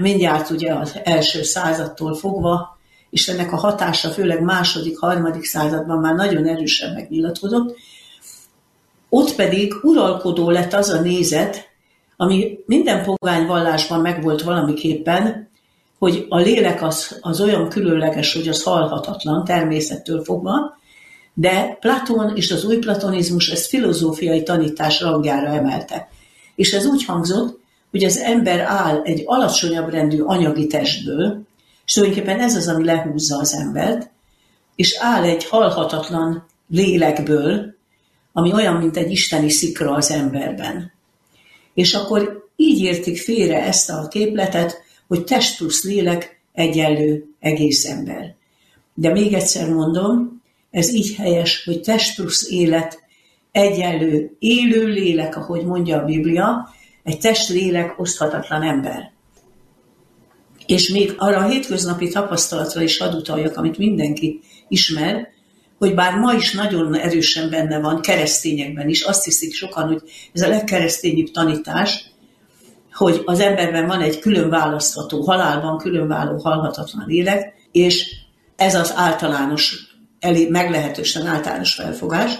mindjárt 0.01 0.49
ugye 0.49 0.73
az 0.73 0.99
első 1.03 1.43
századtól 1.43 2.15
fogva, 2.15 2.77
és 3.09 3.27
ennek 3.27 3.53
a 3.53 3.57
hatása 3.57 4.09
főleg 4.09 4.41
második, 4.41 4.99
harmadik 4.99 5.43
században 5.43 5.99
már 5.99 6.15
nagyon 6.15 6.47
erősen 6.47 6.93
megnyilatkozott, 6.93 7.77
ott 9.09 9.35
pedig 9.35 9.73
uralkodó 9.81 10.49
lett 10.49 10.73
az 10.73 10.89
a 10.89 11.01
nézet, 11.01 11.67
ami 12.17 12.59
minden 12.65 13.03
pogány 13.03 13.45
vallásban 13.45 14.01
megvolt 14.01 14.41
valamiképpen, 14.41 15.49
hogy 15.99 16.25
a 16.29 16.37
lélek 16.37 16.81
az, 16.81 17.17
az 17.21 17.41
olyan 17.41 17.69
különleges, 17.69 18.33
hogy 18.33 18.47
az 18.47 18.63
halhatatlan 18.63 19.43
természettől 19.43 20.23
fogva, 20.23 20.77
de 21.33 21.77
Platón 21.79 22.35
és 22.35 22.51
az 22.51 22.65
új 22.65 22.77
platonizmus 22.77 23.49
ezt 23.49 23.67
filozófiai 23.67 24.43
tanítás 24.43 25.01
rangjára 25.01 25.47
emelte. 25.47 26.09
És 26.55 26.73
ez 26.73 26.85
úgy 26.85 27.05
hangzott, 27.05 27.59
hogy 27.91 28.03
az 28.03 28.17
ember 28.17 28.59
áll 28.59 29.01
egy 29.03 29.23
alacsonyabb 29.25 29.89
rendű 29.89 30.21
anyagi 30.21 30.67
testből, 30.67 31.41
és 31.85 31.93
tulajdonképpen 31.93 32.39
ez 32.39 32.55
az, 32.55 32.67
ami 32.67 32.83
lehúzza 32.83 33.37
az 33.37 33.53
embert, 33.53 34.09
és 34.75 34.97
áll 34.99 35.23
egy 35.23 35.45
halhatatlan 35.45 36.45
lélekből, 36.69 37.75
ami 38.33 38.53
olyan, 38.53 38.75
mint 38.75 38.97
egy 38.97 39.11
isteni 39.11 39.49
szikra 39.49 39.93
az 39.93 40.11
emberben. 40.11 40.91
És 41.73 41.93
akkor 41.93 42.49
így 42.55 42.81
értik 42.81 43.17
félre 43.17 43.63
ezt 43.63 43.89
a 43.89 44.07
képletet, 44.07 44.83
hogy 45.07 45.23
test 45.23 45.57
plusz 45.57 45.83
lélek 45.83 46.41
egyenlő 46.53 47.25
egész 47.39 47.85
ember. 47.85 48.35
De 48.93 49.11
még 49.11 49.33
egyszer 49.33 49.69
mondom, 49.69 50.41
ez 50.71 50.93
így 50.93 51.15
helyes, 51.15 51.63
hogy 51.63 51.81
test 51.81 52.15
plusz 52.15 52.49
élet 52.49 53.03
egyenlő 53.51 54.35
élő 54.39 54.85
lélek, 54.85 55.37
ahogy 55.37 55.65
mondja 55.65 55.97
a 55.97 56.05
Biblia, 56.05 56.69
egy 57.03 57.19
test-lélek 57.19 57.99
oszthatatlan 57.99 58.61
ember. 58.61 59.11
És 60.65 60.89
még 60.89 61.13
arra 61.17 61.37
a 61.37 61.47
hétköznapi 61.47 62.09
tapasztalatra 62.09 62.81
is 62.81 62.97
hadd 62.97 63.13
utaljak, 63.13 63.57
amit 63.57 63.77
mindenki 63.77 64.39
ismer, 64.67 65.27
hogy 65.77 65.93
bár 65.93 66.19
ma 66.19 66.33
is 66.33 66.53
nagyon 66.53 66.95
erősen 66.95 67.49
benne 67.49 67.79
van, 67.79 68.01
keresztényekben 68.01 68.89
is, 68.89 69.01
azt 69.01 69.23
hiszik 69.23 69.53
sokan, 69.53 69.87
hogy 69.87 70.01
ez 70.33 70.41
a 70.41 70.47
legkeresztényibb 70.47 71.31
tanítás, 71.31 72.11
hogy 72.95 73.21
az 73.25 73.39
emberben 73.39 73.87
van 73.87 74.01
egy 74.01 74.19
külön 74.19 74.49
választható 74.49 75.21
halálban, 75.21 75.77
külön 75.77 76.07
váló 76.07 76.37
halhatatlan 76.37 77.07
lélek, 77.07 77.53
és 77.71 78.15
ez 78.55 78.75
az 78.75 78.93
általános, 78.95 79.95
elég 80.19 80.49
meglehetősen 80.51 81.25
általános 81.25 81.73
felfogás. 81.73 82.31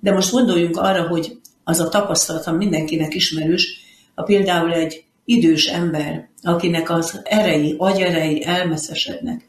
De 0.00 0.12
most 0.12 0.32
gondoljunk 0.32 0.76
arra, 0.76 1.08
hogy 1.08 1.38
az 1.64 1.80
a 1.80 1.88
tapasztalatom 1.88 2.56
mindenkinek 2.56 3.14
ismerős, 3.14 3.80
ha 4.14 4.22
például 4.22 4.72
egy 4.72 5.04
idős 5.24 5.66
ember, 5.66 6.28
akinek 6.42 6.90
az 6.90 7.20
erei, 7.24 7.74
agyerei 7.78 8.44
elmeszesednek, 8.44 9.48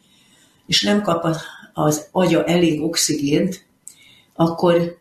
és 0.68 0.82
nem 0.82 1.02
kap 1.02 1.38
az 1.74 2.08
agya 2.12 2.44
elég 2.44 2.82
oxigént, 2.82 3.66
akkor 4.36 4.98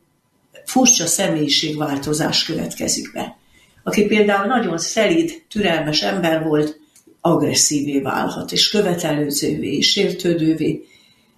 furcsa 0.64 1.06
személyiségváltozás 1.06 2.44
következik 2.44 3.12
be 3.12 3.40
aki 3.82 4.06
például 4.06 4.46
nagyon 4.46 4.78
szelíd, 4.78 5.42
türelmes 5.48 6.02
ember 6.02 6.42
volt, 6.42 6.80
agresszívé 7.20 8.00
válhat, 8.00 8.52
és 8.52 8.70
követelőzővé, 8.70 9.76
és 9.76 9.90
sértődővé. 9.90 10.84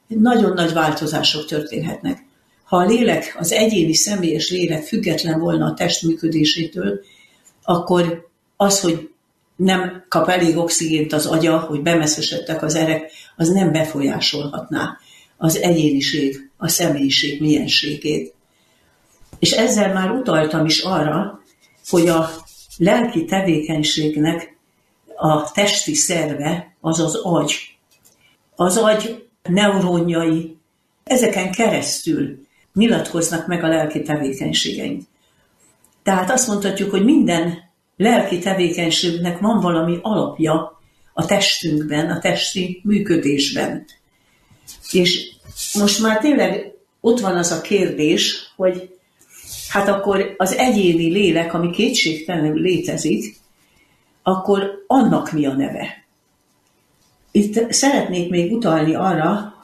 Nagyon 0.07 0.53
nagy 0.53 0.73
változások 0.73 1.47
történhetnek. 1.47 2.25
Ha 2.65 2.77
a 2.77 2.87
lélek, 2.87 3.37
az 3.39 3.53
egyéni 3.53 3.95
személyes 3.95 4.51
lélek 4.51 4.83
független 4.83 5.41
volna 5.41 5.67
a 5.67 5.75
test 5.75 6.03
működésétől, 6.03 7.01
akkor 7.63 8.29
az, 8.57 8.81
hogy 8.81 9.09
nem 9.57 10.05
kap 10.09 10.29
elég 10.29 10.57
oxigént 10.57 11.13
az 11.13 11.27
agya, 11.27 11.59
hogy 11.59 11.83
bemeszesedtek 11.83 12.63
az 12.63 12.75
erek, 12.75 13.11
az 13.37 13.49
nem 13.49 13.73
befolyásolhatná 13.73 14.99
az 15.37 15.57
egyéniség, 15.57 16.51
a 16.57 16.69
személyiség 16.69 17.41
mienségét. 17.41 18.35
És 19.39 19.53
ezzel 19.53 19.93
már 19.93 20.11
utaltam 20.11 20.65
is 20.65 20.81
arra, 20.81 21.43
hogy 21.89 22.09
a 22.09 22.31
lelki 22.77 23.25
tevékenységnek 23.25 24.57
a 25.17 25.53
testi 25.53 25.95
szerve 25.95 26.77
az 26.81 27.01
az 27.01 27.15
agy. 27.15 27.77
Az 28.57 28.77
agy 28.77 29.29
neuronjai, 29.43 30.57
ezeken 31.05 31.53
keresztül 31.53 32.47
nyilatkoznak 32.75 33.47
meg 33.47 33.65
a 33.65 33.69
lelki 33.69 34.03
tevékenységeink. 34.03 35.03
Tehát 36.03 36.31
azt 36.31 36.49
mondhatjuk, 36.49 36.91
hogy 36.91 37.05
minden 37.05 37.59
lelki 37.97 38.39
tevékenységnek 38.39 39.39
van 39.39 39.61
valami 39.61 39.99
alapja 40.03 40.81
a 41.13 41.27
testünkben, 41.27 42.11
a 42.11 42.19
testi 42.19 42.81
működésben. 42.85 43.85
És 44.91 45.33
most 45.75 46.03
már 46.03 46.19
tényleg 46.19 46.75
ott 47.01 47.21
van 47.21 47.37
az 47.37 47.51
a 47.51 47.61
kérdés, 47.61 48.53
hogy 48.57 48.94
hát 49.75 49.89
akkor 49.89 50.35
az 50.37 50.53
egyéni 50.53 51.11
lélek, 51.11 51.55
ami 51.55 51.71
kétségtelenül 51.71 52.61
létezik, 52.61 53.37
akkor 54.23 54.85
annak 54.87 55.33
mi 55.33 55.47
a 55.47 55.53
neve? 55.53 56.05
Itt 57.31 57.73
szeretnék 57.73 58.31
még 58.31 58.53
utalni 58.53 58.95
arra, 58.95 59.55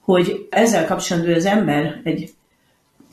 hogy 0.00 0.46
ezzel 0.50 0.86
kapcsolatban 0.86 1.34
az 1.34 1.44
ember 1.44 2.00
egy 2.04 2.34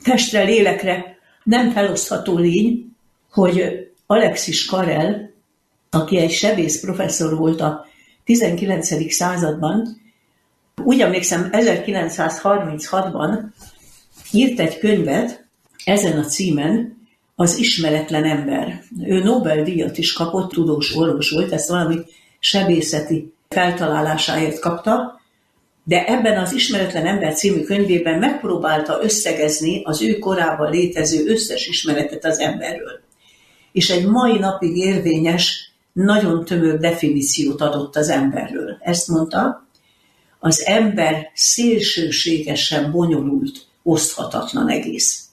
testre, 0.02 0.42
lélekre 0.42 1.18
nem 1.42 1.70
felosztható 1.70 2.38
lény, 2.38 2.92
hogy 3.30 3.88
Alexis 4.06 4.64
Karel, 4.64 5.30
aki 5.90 6.18
egy 6.18 6.32
sebész 6.32 6.80
professzor 6.80 7.36
volt 7.36 7.60
a 7.60 7.86
19. 8.24 9.12
században, 9.12 10.00
úgy 10.82 11.00
emlékszem 11.00 11.48
1936-ban 11.52 13.38
írt 14.32 14.60
egy 14.60 14.78
könyvet, 14.78 15.45
ezen 15.86 16.18
a 16.18 16.24
címen 16.24 16.96
az 17.34 17.58
ismeretlen 17.58 18.24
ember. 18.24 18.82
Ő 19.04 19.22
Nobel-díjat 19.22 19.98
is 19.98 20.12
kapott, 20.12 20.52
tudós 20.52 20.96
orvos 20.96 21.30
volt, 21.30 21.52
ezt 21.52 21.68
valami 21.68 21.98
sebészeti 22.38 23.32
feltalálásáért 23.48 24.58
kapta, 24.58 25.20
de 25.84 26.04
ebben 26.04 26.38
az 26.38 26.52
Ismeretlen 26.52 27.06
ember 27.06 27.34
című 27.34 27.62
könyvében 27.62 28.18
megpróbálta 28.18 28.98
összegezni 29.02 29.82
az 29.84 30.02
ő 30.02 30.18
korában 30.18 30.70
létező 30.70 31.26
összes 31.26 31.66
ismeretet 31.66 32.24
az 32.24 32.38
emberről. 32.38 33.00
és 33.72 33.90
egy 33.90 34.06
mai 34.06 34.38
napig 34.38 34.76
érvényes, 34.76 35.72
nagyon 35.92 36.44
tömör 36.44 36.78
definíciót 36.78 37.60
adott 37.60 37.96
az 37.96 38.08
emberről. 38.08 38.76
Ezt 38.80 39.08
mondta, 39.08 39.66
az 40.38 40.66
ember 40.66 41.30
szélsőségesen 41.34 42.90
bonyolult, 42.90 43.66
oszthatatlan 43.82 44.68
egész. 44.68 45.25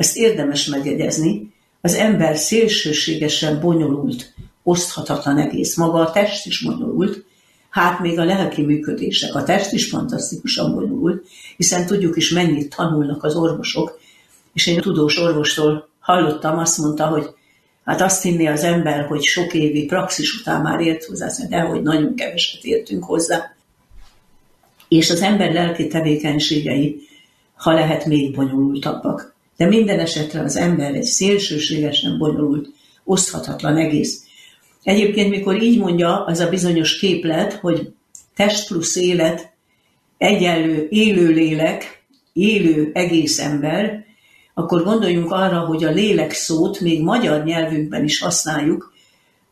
Ezt 0.00 0.16
érdemes 0.16 0.66
megjegyezni, 0.66 1.52
az 1.80 1.94
ember 1.94 2.36
szélsőségesen 2.36 3.60
bonyolult, 3.60 4.34
oszthatatlan 4.62 5.38
egész. 5.38 5.76
Maga 5.76 5.98
a 5.98 6.10
test 6.10 6.46
is 6.46 6.64
bonyolult, 6.64 7.24
hát 7.70 8.00
még 8.00 8.18
a 8.18 8.24
lelki 8.24 8.62
működések. 8.62 9.34
A 9.34 9.42
test 9.42 9.72
is 9.72 9.88
fantasztikusan 9.88 10.74
bonyolult, 10.74 11.26
hiszen 11.56 11.86
tudjuk 11.86 12.16
is 12.16 12.30
mennyit 12.30 12.76
tanulnak 12.76 13.24
az 13.24 13.34
orvosok, 13.34 14.00
és 14.52 14.66
én 14.66 14.80
tudós 14.80 15.18
orvostól 15.18 15.88
hallottam, 15.98 16.58
azt 16.58 16.78
mondta, 16.78 17.06
hogy 17.06 17.26
hát 17.84 18.00
azt 18.00 18.22
hinné 18.22 18.46
az 18.46 18.62
ember, 18.62 19.06
hogy 19.06 19.22
sok 19.22 19.54
évi 19.54 19.84
praxis 19.84 20.40
után 20.40 20.62
már 20.62 20.80
ért 20.80 21.04
hozzá, 21.04 21.28
de 21.48 21.60
hogy 21.60 21.82
nagyon 21.82 22.14
keveset 22.14 22.64
értünk 22.64 23.04
hozzá. 23.04 23.54
És 24.88 25.10
az 25.10 25.20
ember 25.20 25.52
lelki 25.52 25.86
tevékenységei, 25.86 27.00
ha 27.54 27.72
lehet, 27.72 28.06
még 28.06 28.34
bonyolultabbak. 28.34 29.38
De 29.60 29.66
minden 29.66 29.98
esetre 29.98 30.40
az 30.40 30.56
ember 30.56 30.94
egy 30.94 31.02
szélsőségesen 31.04 32.18
bonyolult, 32.18 32.68
oszthatatlan 33.04 33.76
egész. 33.76 34.24
Egyébként, 34.82 35.30
mikor 35.30 35.62
így 35.62 35.78
mondja 35.78 36.24
az 36.24 36.38
a 36.38 36.48
bizonyos 36.48 36.98
képlet, 36.98 37.52
hogy 37.52 37.92
test 38.36 38.68
plusz 38.68 38.96
élet, 38.96 39.52
egyenlő 40.18 40.86
élő 40.90 41.26
lélek, 41.26 42.04
élő 42.32 42.90
egész 42.94 43.38
ember, 43.38 44.04
akkor 44.54 44.84
gondoljunk 44.84 45.30
arra, 45.30 45.58
hogy 45.58 45.84
a 45.84 45.90
lélek 45.90 46.32
szót 46.32 46.80
még 46.80 47.02
magyar 47.02 47.44
nyelvünkben 47.44 48.04
is 48.04 48.20
használjuk, 48.20 48.92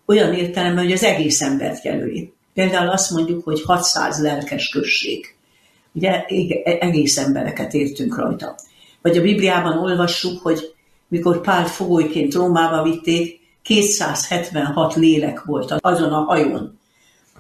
olyan 0.06 0.34
értelemben, 0.34 0.84
hogy 0.84 0.92
az 0.92 1.04
egész 1.04 1.42
embert 1.42 1.84
jelöli. 1.84 2.32
Például 2.54 2.88
azt 2.88 3.10
mondjuk, 3.10 3.44
hogy 3.44 3.62
600 3.62 4.22
lelkes 4.22 4.68
község. 4.68 5.34
Ugye 5.92 6.24
egész 6.80 7.16
embereket 7.16 7.74
értünk 7.74 8.16
rajta. 8.16 8.56
Vagy 9.02 9.16
a 9.16 9.22
Bibliában 9.22 9.78
olvassuk, 9.78 10.42
hogy 10.42 10.74
mikor 11.08 11.40
Pál 11.40 11.66
fogolyként 11.66 12.34
Rómába 12.34 12.82
vitték, 12.82 13.40
276 13.62 14.94
lélek 14.94 15.44
volt 15.44 15.74
azon 15.80 16.12
a 16.12 16.22
hajón. 16.22 16.78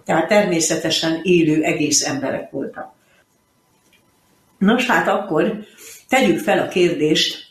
Tehát 0.04 0.28
természetesen 0.28 1.20
élő 1.22 1.62
egész 1.62 2.06
emberek 2.06 2.50
voltak. 2.50 2.92
Nos, 4.58 4.86
hát 4.86 5.08
akkor 5.08 5.58
tegyük 6.08 6.38
fel 6.38 6.58
a 6.58 6.68
kérdést, 6.68 7.46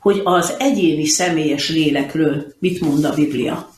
hogy 0.00 0.20
az 0.24 0.54
egyéni 0.58 1.06
személyes 1.06 1.70
lélekről 1.70 2.54
mit 2.58 2.80
mond 2.80 3.04
a 3.04 3.14
Biblia. 3.14 3.68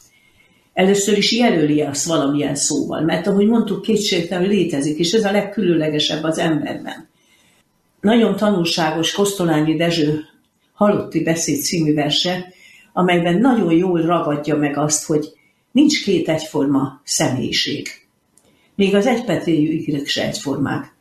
Először 0.73 1.17
is 1.17 1.33
jelöli 1.33 1.81
azt 1.81 2.07
valamilyen 2.07 2.55
szóval, 2.55 3.01
mert 3.01 3.27
ahogy 3.27 3.47
mondtuk, 3.47 3.83
kétségtelenül 3.83 4.49
létezik, 4.49 4.99
és 4.99 5.13
ez 5.13 5.25
a 5.25 5.31
legkülönlegesebb 5.31 6.23
az 6.23 6.39
emberben. 6.39 7.09
Nagyon 8.07 8.37
tanulságos 8.37 9.13
Kosztolányi 9.13 9.77
Dezső 9.77 10.25
Halotti 10.73 11.23
Beszéd 11.23 11.61
című 11.61 11.95
verse, 11.95 12.53
amelyben 12.93 13.39
nagyon 13.39 13.73
jól 13.73 14.01
ragadja 14.03 14.57
meg 14.57 14.77
azt, 14.77 15.05
hogy 15.05 15.33
nincs 15.73 16.05
két 16.05 16.29
egyforma 16.29 17.01
személyiség. 17.05 17.89
Még 18.75 18.95
az 18.95 19.07
egypetréjű 19.07 19.71
ikrek 19.71 20.07
se 20.07 20.27
egyformák. 20.27 20.95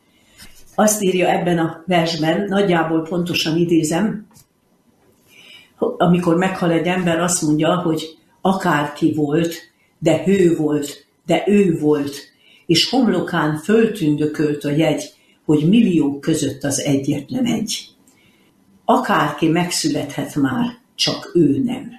Azt 0.76 1.02
írja 1.02 1.30
ebben 1.30 1.58
a 1.58 1.84
versben, 1.88 2.46
nagyjából 2.48 3.02
pontosan 3.02 3.58
idézem, 3.58 4.28
amikor 5.98 6.36
meghal 6.36 6.72
egy 6.72 6.88
ember, 6.88 7.20
azt 7.20 7.42
mondja, 7.42 7.76
hogy 7.76 8.18
akárki 8.42 9.14
volt, 9.14 9.56
de 10.00 10.24
hő 10.24 10.56
volt, 10.56 11.06
de 11.26 11.44
ő 11.48 11.78
volt, 11.80 12.16
és 12.66 12.90
homlokán 12.90 13.58
föltündökölt 13.58 14.64
a 14.64 14.70
jegy, 14.70 15.15
hogy 15.46 15.70
milliók 15.70 16.22
között 16.22 16.64
az 16.64 16.80
egyetlen 16.80 17.46
egy. 17.46 17.88
Akárki 18.86 19.48
megszülethet 19.48 20.36
már, 20.36 20.78
csak 20.96 21.32
ő 21.34 21.62
nem. 21.64 21.92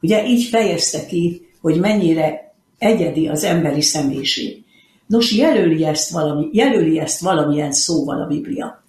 Ugye 0.00 0.26
így 0.26 0.44
fejezte 0.44 1.06
ki, 1.06 1.48
hogy 1.60 1.80
mennyire 1.80 2.54
egyedi 2.78 3.28
az 3.28 3.44
emberi 3.44 3.80
személyiség. 3.80 4.64
Nos, 5.06 5.32
jelöli 5.32 5.84
ezt, 5.84 6.10
valami, 6.10 6.48
jelöli 6.52 6.98
ezt 6.98 7.20
valamilyen 7.20 7.72
szóval 7.72 8.22
a 8.22 8.26
Biblia. 8.26 8.84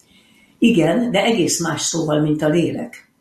Igen, 0.59 1.11
de 1.11 1.23
egész 1.23 1.61
más 1.61 1.81
szóval, 1.81 2.21
mint 2.21 2.41
a 2.41 2.49
lélek. 2.49 3.11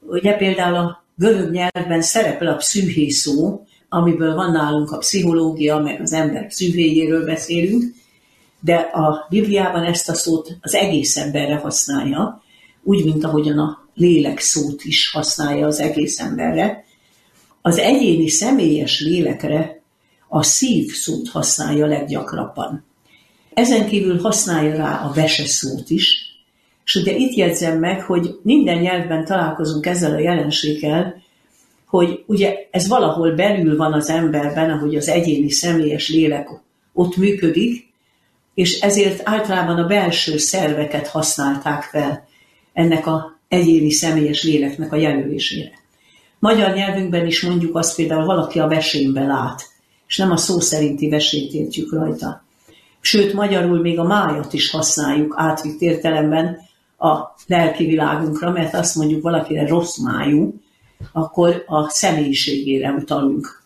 Ugye 0.00 0.36
például 0.36 0.74
a 0.74 1.04
görög 1.16 1.50
nyelvben 1.50 2.02
szerepel 2.02 2.48
a 2.48 2.56
pszüché 2.56 3.08
szó, 3.08 3.64
amiből 3.88 4.34
van 4.34 4.50
nálunk 4.50 4.92
a 4.92 4.98
pszichológia, 4.98 5.78
meg 5.78 6.00
az 6.00 6.12
ember 6.12 6.46
pszüchéjéről 6.46 7.24
beszélünk, 7.24 7.94
de 8.64 8.74
a 8.74 9.26
Bibliában 9.30 9.84
ezt 9.84 10.08
a 10.08 10.14
szót 10.14 10.56
az 10.60 10.74
egész 10.74 11.16
emberre 11.16 11.56
használja, 11.56 12.42
úgy, 12.82 13.04
mint 13.04 13.24
ahogyan 13.24 13.58
a 13.58 13.78
lélek 13.94 14.38
szót 14.38 14.84
is 14.84 15.10
használja 15.10 15.66
az 15.66 15.80
egész 15.80 16.20
emberre. 16.20 16.84
Az 17.62 17.78
egyéni 17.78 18.28
személyes 18.28 19.00
lélekre 19.00 19.82
a 20.28 20.42
szív 20.42 20.92
szót 20.92 21.28
használja 21.28 21.86
leggyakrabban. 21.86 22.84
Ezen 23.54 23.86
kívül 23.86 24.20
használja 24.20 24.76
rá 24.76 25.04
a 25.04 25.12
vese 25.12 25.46
szót 25.46 25.90
is, 25.90 26.16
és 26.84 26.94
ugye 26.94 27.16
itt 27.16 27.34
jegyzem 27.34 27.78
meg, 27.78 28.02
hogy 28.02 28.38
minden 28.42 28.78
nyelvben 28.78 29.24
találkozunk 29.24 29.86
ezzel 29.86 30.14
a 30.14 30.18
jelenséggel, 30.18 31.22
hogy 31.86 32.24
ugye 32.26 32.56
ez 32.70 32.88
valahol 32.88 33.34
belül 33.34 33.76
van 33.76 33.92
az 33.92 34.08
emberben, 34.08 34.70
ahogy 34.70 34.96
az 34.96 35.08
egyéni 35.08 35.50
személyes 35.50 36.08
lélek 36.08 36.48
ott 36.92 37.16
működik, 37.16 37.92
és 38.54 38.80
ezért 38.80 39.28
általában 39.28 39.78
a 39.78 39.86
belső 39.86 40.38
szerveket 40.38 41.06
használták 41.06 41.82
fel 41.82 42.26
ennek 42.72 43.06
a 43.06 43.38
egyéni 43.48 43.90
személyes 43.90 44.42
léleknek 44.42 44.92
a 44.92 44.96
jelölésére. 44.96 45.70
Magyar 46.38 46.74
nyelvünkben 46.74 47.26
is 47.26 47.42
mondjuk 47.42 47.76
azt 47.76 47.96
például 47.96 48.24
valaki 48.24 48.58
a 48.58 48.68
vesénbe 48.68 49.24
lát, 49.24 49.68
és 50.08 50.16
nem 50.16 50.30
a 50.30 50.36
szó 50.36 50.60
szerinti 50.60 51.08
vesét 51.08 51.52
értjük 51.52 51.92
rajta. 51.92 52.44
Sőt, 53.00 53.32
magyarul 53.32 53.80
még 53.80 53.98
a 53.98 54.04
májat 54.04 54.52
is 54.52 54.70
használjuk 54.70 55.34
átvitt 55.36 55.80
értelemben 55.80 56.58
a 56.98 57.18
lelki 57.46 57.84
világunkra, 57.84 58.50
mert 58.50 58.74
azt 58.74 58.96
mondjuk 58.96 59.22
valakire 59.22 59.66
rossz 59.66 59.98
májú, 59.98 60.54
akkor 61.12 61.64
a 61.66 61.88
személyiségére 61.88 62.90
utalunk. 62.90 63.63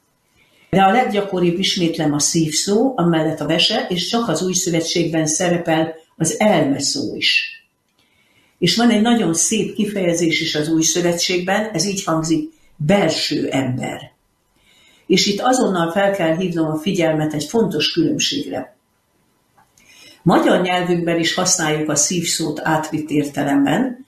De 0.70 0.82
a 0.82 0.92
leggyakoribb 0.92 1.58
ismétlem 1.58 2.12
a 2.12 2.18
szívszó, 2.18 2.92
amellett 2.96 3.40
a 3.40 3.46
vese, 3.46 3.86
és 3.88 4.08
csak 4.08 4.28
az 4.28 4.42
új 4.42 4.52
szövetségben 4.52 5.26
szerepel 5.26 5.94
az 6.16 6.40
elme 6.40 6.80
szó 6.80 7.14
is. 7.16 7.62
És 8.58 8.76
van 8.76 8.90
egy 8.90 9.00
nagyon 9.00 9.34
szép 9.34 9.74
kifejezés 9.74 10.40
is 10.40 10.54
az 10.54 10.68
új 10.68 10.82
szövetségben, 10.82 11.70
ez 11.72 11.86
így 11.86 12.04
hangzik, 12.04 12.52
belső 12.76 13.48
ember. 13.48 14.12
És 15.06 15.26
itt 15.26 15.40
azonnal 15.40 15.90
fel 15.90 16.10
kell 16.10 16.36
hívnom 16.36 16.70
a 16.70 16.78
figyelmet 16.78 17.34
egy 17.34 17.44
fontos 17.44 17.92
különbségre. 17.92 18.76
Magyar 20.22 20.60
nyelvünkben 20.60 21.18
is 21.18 21.34
használjuk 21.34 21.88
a 21.88 21.94
szívszót 21.94 22.60
átvitt 22.62 23.10
értelemben, 23.10 24.06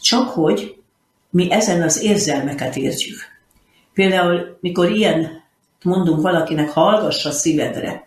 csak 0.00 0.28
hogy 0.28 0.76
mi 1.30 1.52
ezen 1.52 1.82
az 1.82 2.02
érzelmeket 2.02 2.76
értjük. 2.76 3.18
Például, 3.94 4.58
mikor 4.60 4.90
ilyen 4.90 5.42
mondunk 5.82 6.20
valakinek, 6.20 6.70
hallgass 6.70 7.24
a 7.24 7.30
szívedre, 7.30 8.06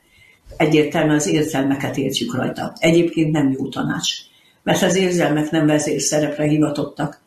egyértelműen 0.57 1.15
az 1.15 1.27
érzelmeket 1.27 1.97
értjük 1.97 2.35
rajta. 2.35 2.73
Egyébként 2.77 3.31
nem 3.31 3.51
jó 3.57 3.67
tanács, 3.67 4.09
mert 4.63 4.81
az 4.81 4.95
érzelmek 4.95 5.49
nem 5.49 5.65
vezérszerepre 5.65 6.47
hivatottak. 6.47 7.19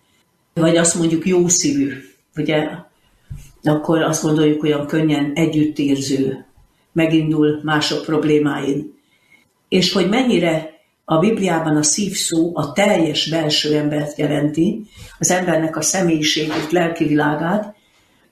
Vagy 0.55 0.77
azt 0.77 0.95
mondjuk 0.95 1.27
jó 1.27 1.49
szívű, 1.49 1.93
ugye, 2.37 2.69
akkor 3.63 4.03
azt 4.03 4.23
gondoljuk, 4.23 4.63
olyan 4.63 4.87
könnyen 4.87 5.33
együttérző, 5.35 6.47
megindul 6.93 7.61
mások 7.63 8.05
problémáin. 8.05 8.95
És 9.69 9.93
hogy 9.93 10.09
mennyire 10.09 10.75
a 11.05 11.19
Bibliában 11.19 11.77
a 11.77 11.83
szívszó 11.83 12.51
a 12.55 12.73
teljes 12.73 13.29
belső 13.29 13.77
embert 13.77 14.19
jelenti, 14.19 14.87
az 15.19 15.31
embernek 15.31 15.77
a 15.77 15.83
személyiségét, 15.83 16.71
lelki 16.71 17.05
világát. 17.05 17.75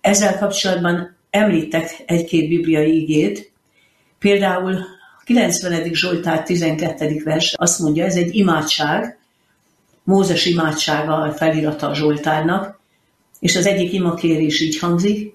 Ezzel 0.01 0.39
kapcsolatban 0.39 1.17
említek 1.33 2.03
egy-két 2.07 2.49
bibliai 2.49 3.01
igét. 3.01 3.53
Például 4.19 4.75
a 5.19 5.23
90. 5.25 5.95
Zsoltár 5.95 6.43
12. 6.43 7.23
vers 7.25 7.55
azt 7.57 7.79
mondja, 7.79 8.05
ez 8.05 8.17
egy 8.17 8.35
imádság, 8.35 9.19
Mózes 10.05 10.47
imádsága 10.47 11.15
a 11.15 11.33
felirata 11.33 11.89
a 11.89 11.95
Zsoltárnak, 11.95 12.81
és 13.41 13.57
az 13.57 13.67
egyik 13.67 13.93
imakérés 13.93 14.61
így 14.61 14.79
hangzik, 14.79 15.35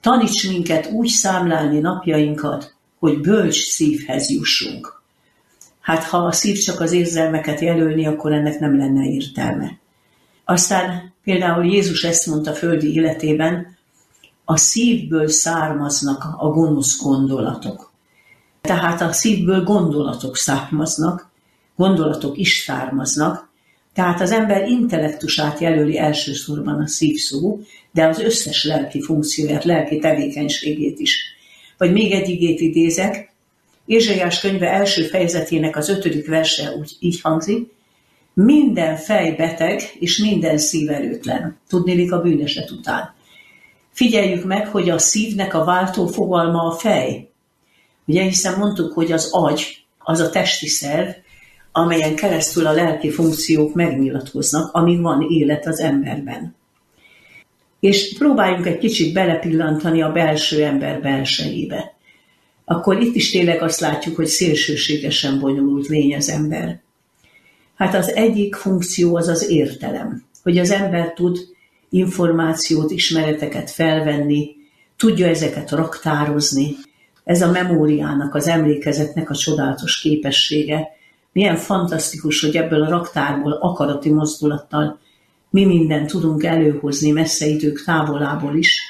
taníts 0.00 0.48
minket 0.48 0.90
úgy 0.90 1.08
számlálni 1.08 1.78
napjainkat, 1.78 2.74
hogy 2.98 3.20
bölcs 3.20 3.68
szívhez 3.68 4.30
jussunk. 4.30 5.02
Hát 5.80 6.04
ha 6.04 6.16
a 6.16 6.32
szív 6.32 6.58
csak 6.58 6.80
az 6.80 6.92
érzelmeket 6.92 7.60
jelölni, 7.60 8.06
akkor 8.06 8.32
ennek 8.32 8.58
nem 8.58 8.76
lenne 8.76 9.04
értelme. 9.04 9.78
Aztán 10.44 11.14
például 11.24 11.64
Jézus 11.64 12.02
ezt 12.02 12.26
mondta 12.26 12.52
földi 12.52 12.94
életében, 12.94 13.76
a 14.44 14.56
szívből 14.56 15.28
származnak 15.28 16.24
a 16.38 16.48
gonosz 16.48 17.02
gondolatok. 17.02 17.92
Tehát 18.60 19.00
a 19.00 19.12
szívből 19.12 19.62
gondolatok 19.62 20.36
származnak, 20.36 21.30
gondolatok 21.76 22.38
is 22.38 22.62
származnak, 22.66 23.50
tehát 23.94 24.20
az 24.20 24.30
ember 24.30 24.68
intellektusát 24.68 25.58
jelöli 25.58 25.98
elsősorban 25.98 26.80
a 26.80 26.86
szívszó, 26.86 27.60
de 27.90 28.06
az 28.06 28.18
összes 28.18 28.64
lelki 28.64 29.02
funkcióját, 29.02 29.64
lelki 29.64 29.98
tevékenységét 29.98 30.98
is. 30.98 31.34
Vagy 31.78 31.92
még 31.92 32.12
egy 32.12 32.28
igét 32.28 32.60
idézek, 32.60 33.32
Ézsaiás 33.86 34.40
könyve 34.40 34.70
első 34.70 35.02
fejezetének 35.02 35.76
az 35.76 35.88
ötödik 35.88 36.26
verse 36.26 36.74
úgy 36.78 36.96
így 37.00 37.20
hangzik, 37.20 37.72
minden 38.34 38.96
fej 38.96 39.34
beteg, 39.34 39.80
és 39.98 40.18
minden 40.18 40.58
szív 40.58 40.90
erőtlen. 40.90 41.58
Tudnélik 41.68 42.12
a 42.12 42.20
bűneset 42.20 42.70
után. 42.70 43.14
Figyeljük 43.92 44.44
meg, 44.44 44.68
hogy 44.68 44.90
a 44.90 44.98
szívnek 44.98 45.54
a 45.54 45.64
váltó 45.64 46.06
fogalma 46.06 46.62
a 46.62 46.72
fej. 46.72 47.30
Ugye 48.04 48.22
hiszen 48.22 48.58
mondtuk, 48.58 48.92
hogy 48.92 49.12
az 49.12 49.28
agy, 49.32 49.84
az 49.98 50.20
a 50.20 50.30
testi 50.30 50.66
szerv, 50.66 51.10
amelyen 51.72 52.14
keresztül 52.14 52.66
a 52.66 52.72
lelki 52.72 53.10
funkciók 53.10 53.74
megnyilatkoznak, 53.74 54.74
amíg 54.74 55.00
van 55.00 55.26
élet 55.28 55.66
az 55.66 55.80
emberben. 55.80 56.54
És 57.80 58.16
próbáljunk 58.18 58.66
egy 58.66 58.78
kicsit 58.78 59.12
belepillantani 59.12 60.02
a 60.02 60.12
belső 60.12 60.64
ember 60.64 61.00
belsejébe. 61.00 61.94
Akkor 62.64 63.00
itt 63.00 63.14
is 63.14 63.30
tényleg 63.30 63.62
azt 63.62 63.80
látjuk, 63.80 64.16
hogy 64.16 64.26
szélsőségesen 64.26 65.38
bonyolult 65.38 65.86
lény 65.86 66.14
az 66.14 66.28
ember. 66.28 66.80
Hát 67.74 67.94
az 67.94 68.14
egyik 68.14 68.54
funkció 68.54 69.16
az 69.16 69.28
az 69.28 69.50
értelem, 69.50 70.24
hogy 70.42 70.58
az 70.58 70.70
ember 70.70 71.12
tud 71.12 71.38
információt, 71.92 72.90
ismereteket 72.90 73.70
felvenni, 73.70 74.50
tudja 74.96 75.26
ezeket 75.26 75.70
raktározni. 75.70 76.76
Ez 77.24 77.42
a 77.42 77.50
memóriának, 77.50 78.34
az 78.34 78.48
emlékezetnek 78.48 79.30
a 79.30 79.34
csodálatos 79.34 80.00
képessége. 80.00 80.88
Milyen 81.32 81.56
fantasztikus, 81.56 82.40
hogy 82.40 82.56
ebből 82.56 82.82
a 82.82 82.88
raktárból 82.88 83.52
akarati 83.52 84.10
mozdulattal 84.10 85.00
mi 85.50 85.64
mindent 85.64 86.10
tudunk 86.10 86.44
előhozni 86.44 87.10
messze 87.10 87.46
idők 87.46 87.84
távolából 87.84 88.56
is. 88.56 88.80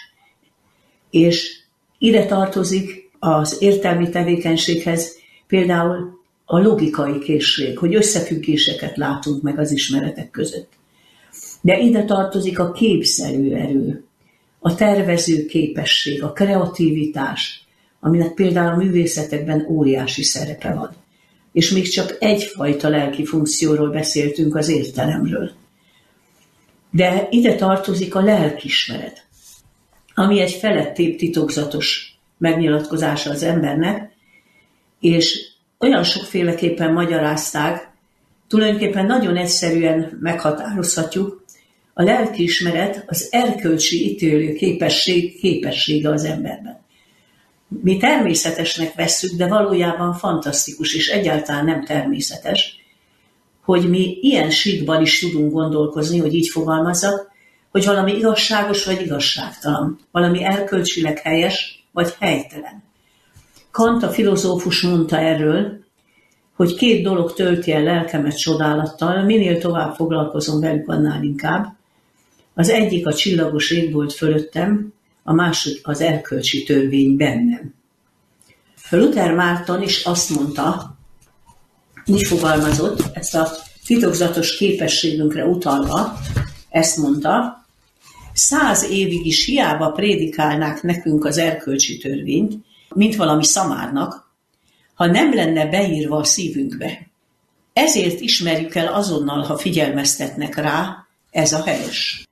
És 1.10 1.60
ide 1.98 2.26
tartozik 2.26 3.10
az 3.18 3.56
értelmi 3.60 4.08
tevékenységhez 4.08 5.16
például 5.46 6.20
a 6.44 6.58
logikai 6.58 7.18
készség, 7.18 7.78
hogy 7.78 7.94
összefüggéseket 7.94 8.96
látunk 8.96 9.42
meg 9.42 9.58
az 9.58 9.70
ismeretek 9.72 10.30
között. 10.30 10.72
De 11.62 11.78
ide 11.78 12.04
tartozik 12.04 12.58
a 12.58 12.72
képszerű 12.72 13.52
erő, 13.52 14.04
a 14.58 14.74
tervező 14.74 15.46
képesség, 15.46 16.22
a 16.22 16.32
kreativitás, 16.32 17.66
aminek 18.00 18.34
például 18.34 18.72
a 18.72 18.76
művészetekben 18.76 19.66
óriási 19.68 20.22
szerepe 20.22 20.74
van. 20.74 20.90
És 21.52 21.70
még 21.70 21.88
csak 21.88 22.16
egyfajta 22.20 22.88
lelki 22.88 23.24
funkcióról 23.24 23.90
beszéltünk 23.90 24.56
az 24.56 24.68
értelemről. 24.68 25.50
De 26.90 27.26
ide 27.30 27.54
tartozik 27.54 28.14
a 28.14 28.20
lelkismeret, 28.20 29.24
ami 30.14 30.40
egy 30.40 30.52
felettébb 30.52 31.16
titokzatos 31.16 32.18
megnyilatkozása 32.38 33.30
az 33.30 33.42
embernek, 33.42 34.12
és 35.00 35.50
olyan 35.78 36.04
sokféleképpen 36.04 36.92
magyarázták, 36.92 37.90
tulajdonképpen 38.48 39.06
nagyon 39.06 39.36
egyszerűen 39.36 40.18
meghatározhatjuk, 40.20 41.41
a 41.94 42.02
lelkiismeret 42.02 43.04
az 43.06 43.28
erkölcsi 43.30 44.10
ítélő 44.10 44.52
képesség 44.52 45.38
képessége 45.40 46.08
az 46.10 46.24
emberben. 46.24 46.80
Mi 47.68 47.96
természetesnek 47.96 48.94
vesszük, 48.94 49.36
de 49.36 49.46
valójában 49.46 50.14
fantasztikus 50.14 50.94
és 50.94 51.08
egyáltalán 51.08 51.64
nem 51.64 51.84
természetes, 51.84 52.76
hogy 53.64 53.88
mi 53.88 54.18
ilyen 54.20 54.50
síkban 54.50 55.02
is 55.02 55.18
tudunk 55.20 55.52
gondolkozni, 55.52 56.18
hogy 56.18 56.34
így 56.34 56.48
fogalmazzak, 56.48 57.30
hogy 57.70 57.84
valami 57.84 58.16
igazságos 58.16 58.84
vagy 58.84 59.00
igazságtalan, 59.00 59.98
valami 60.10 60.44
erkölcsileg 60.44 61.18
helyes 61.18 61.86
vagy 61.92 62.14
helytelen. 62.18 62.82
Kant 63.70 64.02
a 64.02 64.08
filozófus 64.08 64.82
mondta 64.82 65.18
erről, 65.18 65.80
hogy 66.56 66.74
két 66.74 67.02
dolog 67.02 67.32
tölti 67.32 67.72
el 67.72 67.82
lelkemet 67.82 68.38
csodálattal, 68.38 69.22
minél 69.22 69.58
tovább 69.58 69.94
foglalkozom 69.94 70.60
velük, 70.60 70.88
annál 70.88 71.22
inkább. 71.22 71.76
Az 72.54 72.68
egyik 72.68 73.06
a 73.06 73.14
csillagos 73.14 73.70
égbolt 73.70 74.12
fölöttem, 74.12 74.92
a 75.22 75.32
másik 75.32 75.86
az 75.86 76.00
erkölcsi 76.00 76.62
törvény 76.62 77.16
bennem. 77.16 77.74
Luther 78.90 79.34
Márton 79.34 79.82
is 79.82 80.04
azt 80.04 80.30
mondta, 80.30 80.96
így 82.04 82.22
fogalmazott, 82.22 83.02
ezt 83.12 83.34
a 83.34 83.48
titokzatos 83.86 84.56
képességünkre 84.56 85.44
utalva, 85.44 86.18
ezt 86.68 86.96
mondta, 86.96 87.66
száz 88.32 88.90
évig 88.90 89.26
is 89.26 89.44
hiába 89.44 89.90
prédikálnák 89.90 90.82
nekünk 90.82 91.24
az 91.24 91.38
erkölcsi 91.38 91.98
törvényt, 91.98 92.54
mint 92.94 93.16
valami 93.16 93.44
szamárnak, 93.44 94.30
ha 94.94 95.06
nem 95.06 95.34
lenne 95.34 95.66
beírva 95.66 96.16
a 96.16 96.24
szívünkbe. 96.24 97.10
Ezért 97.72 98.20
ismerjük 98.20 98.74
el 98.74 98.92
azonnal, 98.94 99.42
ha 99.42 99.58
figyelmeztetnek 99.58 100.54
rá, 100.54 101.06
ez 101.30 101.52
a 101.52 101.62
helyes. 101.62 102.26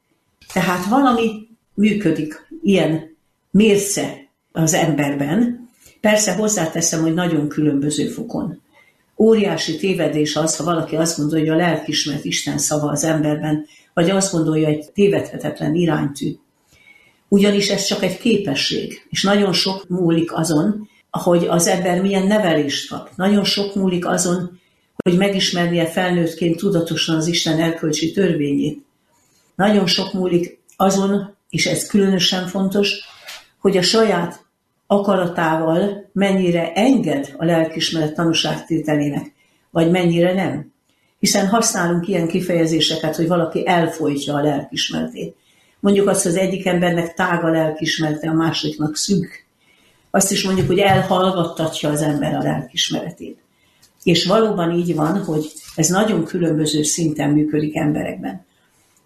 Tehát 0.52 0.86
valami 0.86 1.48
működik, 1.74 2.46
ilyen 2.62 3.16
mérce 3.50 4.28
az 4.52 4.74
emberben. 4.74 5.68
Persze 6.00 6.34
hozzáteszem, 6.34 7.02
hogy 7.02 7.14
nagyon 7.14 7.48
különböző 7.48 8.08
fokon. 8.08 8.60
Óriási 9.18 9.76
tévedés 9.76 10.36
az, 10.36 10.56
ha 10.56 10.64
valaki 10.64 10.96
azt 10.96 11.18
gondolja, 11.18 11.52
hogy 11.52 11.62
a 11.62 11.66
lelkismert 11.66 12.24
Isten 12.24 12.58
szava 12.58 12.90
az 12.90 13.04
emberben, 13.04 13.66
vagy 13.94 14.10
azt 14.10 14.32
gondolja, 14.32 14.66
hogy 14.66 14.90
tévedhetetlen 14.94 15.74
iránytű. 15.74 16.34
Ugyanis 17.28 17.68
ez 17.68 17.84
csak 17.84 18.02
egy 18.02 18.18
képesség, 18.18 19.06
és 19.10 19.22
nagyon 19.22 19.52
sok 19.52 19.88
múlik 19.88 20.32
azon, 20.32 20.88
hogy 21.10 21.46
az 21.48 21.66
ember 21.66 22.00
milyen 22.00 22.26
nevelést 22.26 22.88
kap. 22.88 23.10
Nagyon 23.16 23.44
sok 23.44 23.74
múlik 23.74 24.06
azon, 24.06 24.60
hogy 25.04 25.16
megismernie 25.16 25.86
felnőttként 25.86 26.56
tudatosan 26.56 27.16
az 27.16 27.26
Isten 27.26 27.60
erkölcsi 27.60 28.12
törvényét. 28.12 28.84
Nagyon 29.60 29.86
sok 29.86 30.12
múlik 30.12 30.60
azon, 30.76 31.36
és 31.50 31.66
ez 31.66 31.86
különösen 31.86 32.46
fontos, 32.46 32.94
hogy 33.58 33.76
a 33.76 33.82
saját 33.82 34.44
akaratával 34.86 36.10
mennyire 36.12 36.72
enged 36.72 37.34
a 37.36 37.44
lelkismeret 37.44 38.14
tanúságtételének, 38.14 39.32
vagy 39.70 39.90
mennyire 39.90 40.34
nem. 40.34 40.72
Hiszen 41.18 41.48
használunk 41.48 42.08
ilyen 42.08 42.28
kifejezéseket, 42.28 43.16
hogy 43.16 43.28
valaki 43.28 43.66
elfolytja 43.66 44.34
a 44.34 44.42
lelkismeretét. 44.42 45.36
Mondjuk 45.80 46.08
azt, 46.08 46.22
hogy 46.22 46.32
az 46.32 46.38
egyik 46.38 46.66
embernek 46.66 47.14
tág 47.14 47.44
a 47.44 47.50
lelkismerete, 47.50 48.28
a 48.28 48.34
másiknak 48.34 48.96
szűk. 48.96 49.46
Azt 50.10 50.32
is 50.32 50.44
mondjuk, 50.44 50.66
hogy 50.66 50.78
elhallgattatja 50.78 51.90
az 51.90 52.02
ember 52.02 52.34
a 52.34 52.42
lelkismeretét. 52.42 53.38
És 54.02 54.26
valóban 54.26 54.70
így 54.70 54.94
van, 54.94 55.24
hogy 55.24 55.52
ez 55.76 55.88
nagyon 55.88 56.24
különböző 56.24 56.82
szinten 56.82 57.30
működik 57.30 57.76
emberekben. 57.76 58.48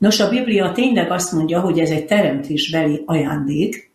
Nos, 0.05 0.21
a 0.21 0.29
Biblia 0.29 0.73
tényleg 0.73 1.11
azt 1.11 1.33
mondja, 1.33 1.61
hogy 1.61 1.79
ez 1.79 1.91
egy 1.91 2.05
teremtésbeli 2.05 3.03
ajándék. 3.07 3.91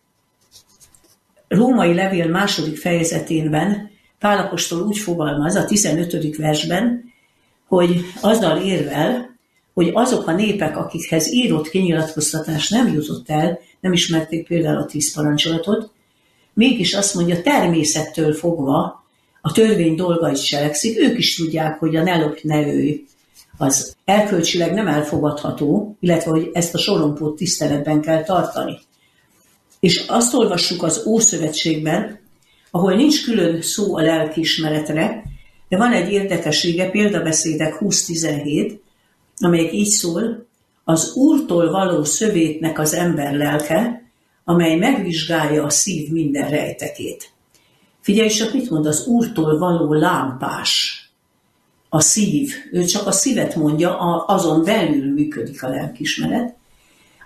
Római 1.48 1.94
levél 1.94 2.28
második 2.28 2.76
fejezetében 2.76 3.90
Pálapostól 4.18 4.82
úgy 4.82 4.98
fogalmaz 4.98 5.54
a 5.54 5.64
15. 5.64 6.36
versben, 6.36 7.04
hogy 7.68 8.04
azzal 8.20 8.58
érvel, 8.58 9.36
hogy 9.74 9.90
azok 9.92 10.26
a 10.26 10.32
népek, 10.32 10.76
akikhez 10.76 11.32
írott 11.32 11.68
kinyilatkoztatás 11.68 12.68
nem 12.68 12.92
jutott 12.92 13.28
el, 13.30 13.58
nem 13.80 13.92
ismerték 13.92 14.46
például 14.46 14.78
a 14.78 14.86
tíz 14.86 15.14
parancsolatot, 15.14 15.90
mégis 16.54 16.94
azt 16.94 17.14
mondja, 17.14 17.42
természettől 17.42 18.32
fogva 18.32 19.04
a 19.40 19.52
törvény 19.52 19.94
dolgait 19.94 20.44
cselekszik, 20.44 20.98
ők 20.98 21.18
is 21.18 21.36
tudják, 21.36 21.78
hogy 21.78 21.96
a 21.96 22.02
ne 22.02 22.16
lopj, 22.16 22.40
ne 22.42 22.66
ölj, 22.66 23.04
az 23.60 23.96
elkölcsileg 24.04 24.72
nem 24.72 24.86
elfogadható, 24.88 25.96
illetve 26.00 26.30
hogy 26.30 26.50
ezt 26.52 26.74
a 26.74 26.78
sorompót 26.78 27.36
tiszteletben 27.36 28.00
kell 28.00 28.22
tartani. 28.22 28.78
És 29.80 30.04
azt 30.08 30.34
olvassuk 30.34 30.82
az 30.82 31.06
Ószövetségben, 31.06 32.18
ahol 32.70 32.94
nincs 32.94 33.24
külön 33.24 33.62
szó 33.62 33.96
a 33.96 34.02
lelkiismeretre, 34.02 35.22
de 35.68 35.76
van 35.76 35.92
egy 35.92 36.12
érdekessége, 36.12 36.90
példabeszédek 36.90 37.76
20-17, 37.80 38.78
amelyek 39.38 39.72
így 39.72 39.88
szól, 39.88 40.46
az 40.84 41.12
Úrtól 41.14 41.70
való 41.70 42.04
szövétnek 42.04 42.78
az 42.78 42.94
ember 42.94 43.34
lelke, 43.34 44.02
amely 44.44 44.76
megvizsgálja 44.76 45.64
a 45.64 45.70
szív 45.70 46.10
minden 46.10 46.50
rejtekét. 46.50 47.32
Figyelj 48.00 48.28
csak, 48.28 48.52
mit 48.52 48.70
mond 48.70 48.86
az 48.86 49.06
Úrtól 49.06 49.58
való 49.58 49.92
lámpás. 49.92 50.99
A 51.92 52.00
szív, 52.00 52.52
ő 52.72 52.84
csak 52.84 53.06
a 53.06 53.12
szívet 53.12 53.54
mondja, 53.54 53.98
azon 54.26 54.64
belül 54.64 55.12
működik 55.12 55.62
a 55.62 55.68
lelkismeret, 55.68 56.54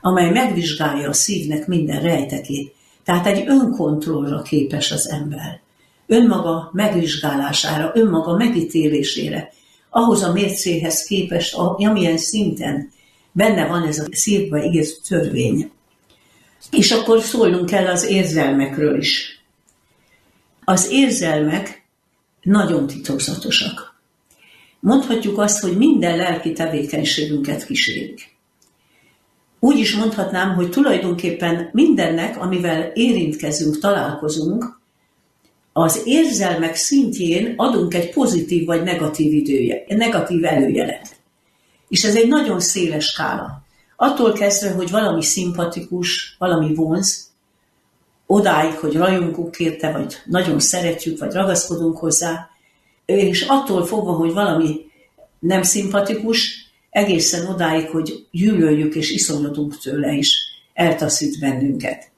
amely 0.01 0.31
megvizsgálja 0.31 1.09
a 1.09 1.13
szívnek 1.13 1.67
minden 1.67 2.03
rejtekét. 2.03 2.75
Tehát 3.05 3.27
egy 3.27 3.45
önkontrollra 3.47 4.43
képes 4.43 4.93
az 4.93 5.09
ember. 5.11 5.61
Önmaga 6.07 6.71
megvizsgálására, 6.73 7.91
önmaga 7.95 8.37
megítélésére, 8.37 9.53
ahhoz 9.91 10.23
a 10.23 10.33
mércéhez 10.33 11.03
képest, 11.03 11.55
amilyen 11.55 12.19
szinten 12.19 12.93
benne 13.33 13.67
van 13.67 13.87
ez 13.87 13.99
a 13.99 14.07
szívbe 14.11 14.65
igaz 14.65 15.01
törvény. 15.09 15.71
És 16.71 16.91
akkor 16.91 17.21
szólnunk 17.21 17.67
kell 17.67 17.87
az 17.87 18.05
érzelmekről 18.05 18.99
is. 18.99 19.45
Az 20.65 20.89
érzelmek 20.91 21.85
nagyon 22.43 22.87
titokzatosak. 22.87 23.94
Mondhatjuk 24.85 25.39
azt, 25.39 25.61
hogy 25.61 25.77
minden 25.77 26.17
lelki 26.17 26.53
tevékenységünket 26.53 27.65
kísérik. 27.65 28.37
Úgy 29.61 29.79
is 29.79 29.95
mondhatnám, 29.97 30.55
hogy 30.55 30.71
tulajdonképpen 30.71 31.69
mindennek, 31.73 32.41
amivel 32.41 32.91
érintkezünk, 32.95 33.79
találkozunk, 33.79 34.81
az 35.73 36.03
érzelmek 36.05 36.75
szintjén 36.75 37.55
adunk 37.57 37.95
egy 37.95 38.11
pozitív 38.11 38.67
vagy 38.67 38.83
negatív 38.83 39.33
idője, 39.33 39.85
negatív 39.89 40.45
előjelet. 40.45 41.17
És 41.89 42.05
ez 42.05 42.17
egy 42.17 42.29
nagyon 42.29 42.61
széles 42.61 43.05
skála. 43.05 43.63
Attól 43.97 44.33
kezdve, 44.33 44.71
hogy 44.71 44.91
valami 44.91 45.23
szimpatikus, 45.23 46.37
valami 46.39 46.75
vonz, 46.75 47.31
odáig, 48.27 48.75
hogy 48.75 48.97
rajongunk 48.97 49.59
érte, 49.59 49.93
vagy 49.93 50.17
nagyon 50.25 50.61
szeretjük, 50.61 51.19
vagy 51.19 51.33
ragaszkodunk 51.33 51.99
hozzá, 51.99 52.49
és 53.07 53.43
attól 53.43 53.87
fogva, 53.87 54.13
hogy 54.13 54.33
valami 54.33 54.81
nem 55.39 55.63
szimpatikus, 55.63 56.73
egészen 56.91 57.47
odáig, 57.47 57.89
hogy 57.89 58.27
gyűlöljük 58.31 58.95
és 58.95 59.11
iszonyodunk 59.11 59.79
tőle 59.79 60.13
is, 60.13 60.39
eltaszít 60.75 61.41
bennünket. 61.41 62.11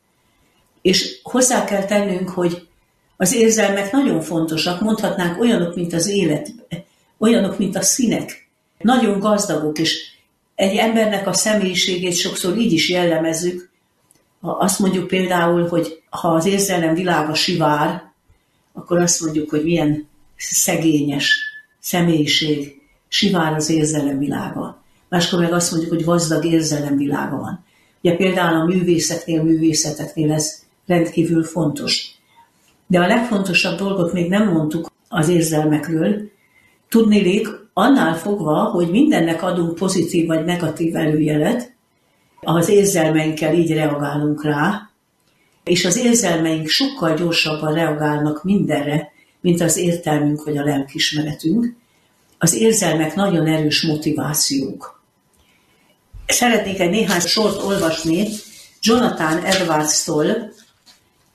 És 0.82 1.20
hozzá 1.22 1.64
kell 1.64 1.84
tennünk, 1.84 2.28
hogy 2.28 2.68
az 3.16 3.34
érzelmek 3.34 3.92
nagyon 3.92 4.20
fontosak, 4.20 4.80
mondhatnánk 4.80 5.40
olyanok, 5.40 5.74
mint 5.74 5.92
az 5.92 6.08
élet, 6.08 6.52
olyanok, 7.18 7.58
mint 7.58 7.76
a 7.76 7.82
színek. 7.82 8.48
Nagyon 8.78 9.18
gazdagok, 9.18 9.78
és 9.78 10.14
egy 10.54 10.76
embernek 10.76 11.26
a 11.26 11.32
személyiségét 11.32 12.16
sokszor 12.16 12.56
így 12.56 12.72
is 12.72 12.90
jellemezzük. 12.90 13.70
Azt 14.40 14.78
mondjuk 14.78 15.06
például, 15.06 15.68
hogy 15.68 16.02
ha 16.10 16.28
az 16.28 16.46
érzelem 16.46 16.94
világa 16.94 17.34
sivár, 17.34 18.12
akkor 18.72 18.98
azt 18.98 19.20
mondjuk, 19.20 19.50
hogy 19.50 19.62
milyen 19.62 20.08
szegényes 20.36 21.40
személyiség, 21.80 22.80
sivár 23.08 23.52
az 23.52 23.70
érzelem 23.70 24.18
világa. 24.18 24.82
Máskor 25.08 25.40
meg 25.40 25.52
azt 25.52 25.70
mondjuk, 25.70 25.92
hogy 25.92 26.04
gazdag 26.04 26.44
érzelem 26.44 26.96
világa 26.96 27.36
van. 27.36 27.64
Ugye 28.02 28.16
például 28.16 28.60
a 28.60 28.64
művészetnél, 28.64 29.42
művészeteknél 29.42 30.32
ez 30.32 30.62
rendkívül 30.86 31.44
fontos. 31.44 32.06
De 32.86 33.00
a 33.00 33.06
legfontosabb 33.06 33.78
dolgot 33.78 34.12
még 34.12 34.28
nem 34.28 34.52
mondtuk 34.52 34.90
az 35.08 35.28
érzelmekről. 35.28 36.30
Tudnélék, 36.88 37.48
annál 37.72 38.14
fogva, 38.14 38.64
hogy 38.64 38.90
mindennek 38.90 39.42
adunk 39.42 39.74
pozitív 39.74 40.26
vagy 40.26 40.44
negatív 40.44 40.96
előjelet, 40.96 41.74
az 42.40 42.68
érzelmeinkkel 42.68 43.54
így 43.54 43.72
reagálunk 43.72 44.44
rá, 44.44 44.90
és 45.64 45.84
az 45.84 45.96
érzelmeink 45.96 46.68
sokkal 46.68 47.14
gyorsabban 47.14 47.74
reagálnak 47.74 48.44
mindenre, 48.44 49.12
mint 49.40 49.60
az 49.60 49.76
értelmünk 49.76 50.44
vagy 50.44 50.56
a 50.56 50.64
lelkismeretünk. 50.64 51.74
Az 52.38 52.54
érzelmek 52.54 53.14
nagyon 53.14 53.46
erős 53.46 53.82
motivációk. 53.82 55.02
Szeretnék 56.26 56.80
egy 56.80 56.90
néhány 56.90 57.20
sort 57.20 57.62
olvasni 57.62 58.28
Jonathan 58.80 59.44
Edwards-tól, 59.44 60.52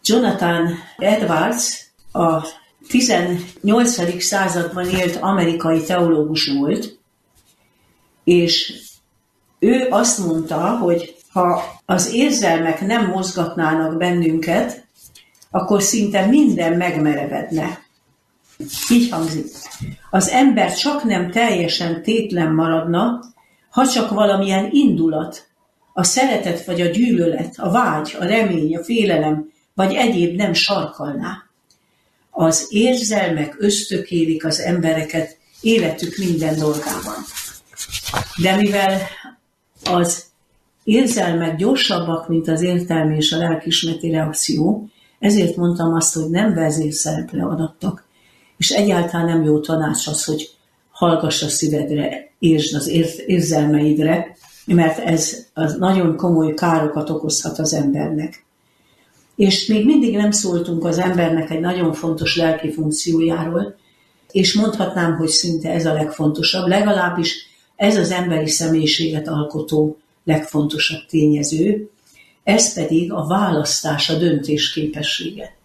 Jonathan 0.03 0.77
Edwards 0.97 1.91
a 2.11 2.47
18. 2.87 4.21
században 4.23 4.89
élt 4.89 5.15
amerikai 5.15 5.83
teológus 5.83 6.47
volt, 6.47 6.99
és 8.23 8.73
ő 9.59 9.87
azt 9.89 10.17
mondta, 10.17 10.77
hogy 10.77 11.15
ha 11.31 11.63
az 11.85 12.13
érzelmek 12.13 12.81
nem 12.81 13.05
mozgatnának 13.05 13.97
bennünket, 13.97 14.85
akkor 15.51 15.81
szinte 15.81 16.25
minden 16.25 16.73
megmerevedne. 16.73 17.79
Így 18.91 19.09
hangzik. 19.09 19.45
Az 20.09 20.29
ember 20.29 20.73
csak 20.75 21.03
nem 21.03 21.31
teljesen 21.31 22.03
tétlen 22.03 22.53
maradna, 22.53 23.19
ha 23.69 23.87
csak 23.87 24.09
valamilyen 24.09 24.69
indulat, 24.71 25.49
a 25.93 26.03
szeretet 26.03 26.65
vagy 26.65 26.81
a 26.81 26.85
gyűlölet, 26.85 27.53
a 27.57 27.71
vágy, 27.71 28.15
a 28.19 28.25
remény, 28.25 28.75
a 28.75 28.83
félelem 28.83 29.51
vagy 29.73 29.93
egyéb 29.93 30.35
nem 30.35 30.53
sarkalná. 30.53 31.43
Az 32.29 32.67
érzelmek 32.69 33.55
ösztökélik 33.59 34.45
az 34.45 34.59
embereket 34.59 35.37
életük 35.61 36.17
minden 36.17 36.59
dolgában. 36.59 37.15
De 38.41 38.55
mivel 38.55 39.01
az 39.83 40.25
érzelmek 40.83 41.55
gyorsabbak, 41.55 42.27
mint 42.27 42.47
az 42.47 42.61
értelmi 42.61 43.15
és 43.15 43.31
a 43.31 43.37
lelkismereti 43.37 44.09
reakció, 44.09 44.89
ezért 45.19 45.55
mondtam 45.55 45.93
azt, 45.93 46.13
hogy 46.13 46.29
nem 46.29 46.53
vezérszerepre 46.53 47.43
adattak, 47.43 48.07
és 48.61 48.69
egyáltalán 48.69 49.25
nem 49.25 49.43
jó 49.43 49.59
tanács 49.59 50.07
az, 50.07 50.23
hogy 50.23 50.49
hallgass 50.91 51.43
a 51.43 51.47
szívedre, 51.47 52.31
értsd 52.39 52.75
az 52.75 52.87
érzelmeidre, 53.25 54.35
mert 54.65 54.99
ez 54.99 55.45
az 55.53 55.75
nagyon 55.75 56.15
komoly 56.15 56.53
károkat 56.53 57.09
okozhat 57.09 57.59
az 57.59 57.73
embernek. 57.73 58.45
És 59.35 59.65
még 59.65 59.85
mindig 59.85 60.15
nem 60.15 60.31
szóltunk 60.31 60.85
az 60.85 60.97
embernek 60.97 61.49
egy 61.49 61.59
nagyon 61.59 61.93
fontos 61.93 62.37
lelki 62.37 62.71
funkciójáról, 62.71 63.75
és 64.31 64.53
mondhatnám, 64.53 65.15
hogy 65.15 65.29
szinte 65.29 65.71
ez 65.71 65.85
a 65.85 65.93
legfontosabb, 65.93 66.67
legalábbis 66.67 67.35
ez 67.75 67.97
az 67.97 68.11
emberi 68.11 68.47
személyiséget 68.47 69.27
alkotó 69.27 69.97
legfontosabb 70.23 71.05
tényező, 71.09 71.89
ez 72.43 72.73
pedig 72.73 73.11
a 73.11 73.25
választás, 73.25 74.09
a 74.09 74.17
döntés 74.17 74.73
képessége. 74.73 75.59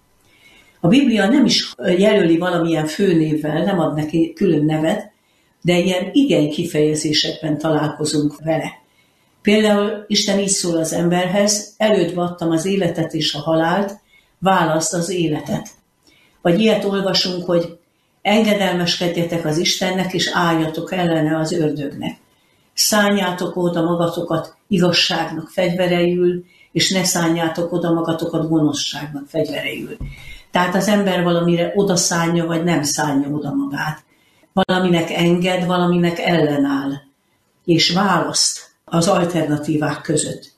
A 0.87 0.89
Biblia 0.89 1.29
nem 1.29 1.45
is 1.45 1.75
jelöli 1.97 2.39
valamilyen 2.39 2.87
főnévvel, 2.87 3.65
nem 3.65 3.79
ad 3.79 3.95
neki 3.95 4.33
külön 4.33 4.65
nevet, 4.65 5.11
de 5.63 5.79
ilyen 5.79 6.11
igen 6.13 6.51
kifejezésekben 6.51 7.59
találkozunk 7.59 8.35
vele. 8.45 8.73
Például 9.43 10.05
Isten 10.07 10.39
így 10.39 10.49
szól 10.49 10.77
az 10.77 10.93
emberhez, 10.93 11.75
előtt 11.77 12.17
adtam 12.17 12.51
az 12.51 12.65
életet 12.65 13.15
és 13.15 13.35
a 13.35 13.39
halált, 13.39 13.99
választ 14.39 14.95
az 14.95 15.11
életet. 15.11 15.69
Vagy 16.43 16.61
ilyet 16.61 16.85
olvasunk, 16.85 17.47
hogy 17.47 17.79
engedelmeskedjetek 18.23 19.45
az 19.45 19.59
Istennek, 19.59 20.15
és 20.15 20.31
álljatok 20.35 20.93
ellene 20.93 21.39
az 21.39 21.53
ördögnek. 21.53 22.17
Szálljátok 22.75 23.57
oda 23.57 23.83
magatokat 23.83 24.57
igazságnak 24.69 25.49
fegyvereül, 25.49 26.45
és 26.73 26.91
ne 26.91 27.05
szálljátok 27.05 27.73
oda 27.73 27.93
magatokat 27.93 28.49
gonoszságnak 28.49 29.29
fegyvereül. 29.29 29.97
Tehát 30.57 30.75
az 30.75 30.89
ember 30.89 31.23
valamire 31.23 31.73
oda 31.75 31.97
szállja, 31.97 32.47
vagy 32.47 32.65
nem 32.65 32.83
szállja 32.83 33.29
oda 33.29 33.55
magát. 33.55 34.05
Valaminek 34.53 35.11
enged, 35.11 35.67
valaminek 35.67 36.19
ellenáll. 36.19 36.93
És 37.65 37.93
választ 37.93 38.71
az 38.85 39.09
alternatívák 39.09 40.01
között. 40.01 40.53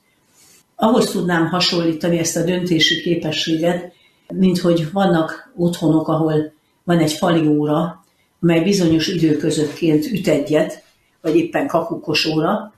Ahhoz 0.75 1.11
tudnám 1.11 1.47
hasonlítani 1.47 2.17
ezt 2.17 2.35
a 2.35 2.43
döntési 2.43 3.01
képességet, 3.01 3.93
mint 4.27 4.59
hogy 4.59 4.91
vannak 4.91 5.51
otthonok, 5.55 6.07
ahol 6.07 6.53
van 6.83 6.99
egy 6.99 7.13
fali 7.13 7.47
óra, 7.47 8.03
amely 8.41 8.61
bizonyos 8.61 9.07
időközöttként 9.07 10.05
üt 10.05 10.27
egyet, 10.27 10.83
vagy 11.21 11.35
éppen 11.35 11.67
kakukos 11.67 12.25
óra, 12.25 12.73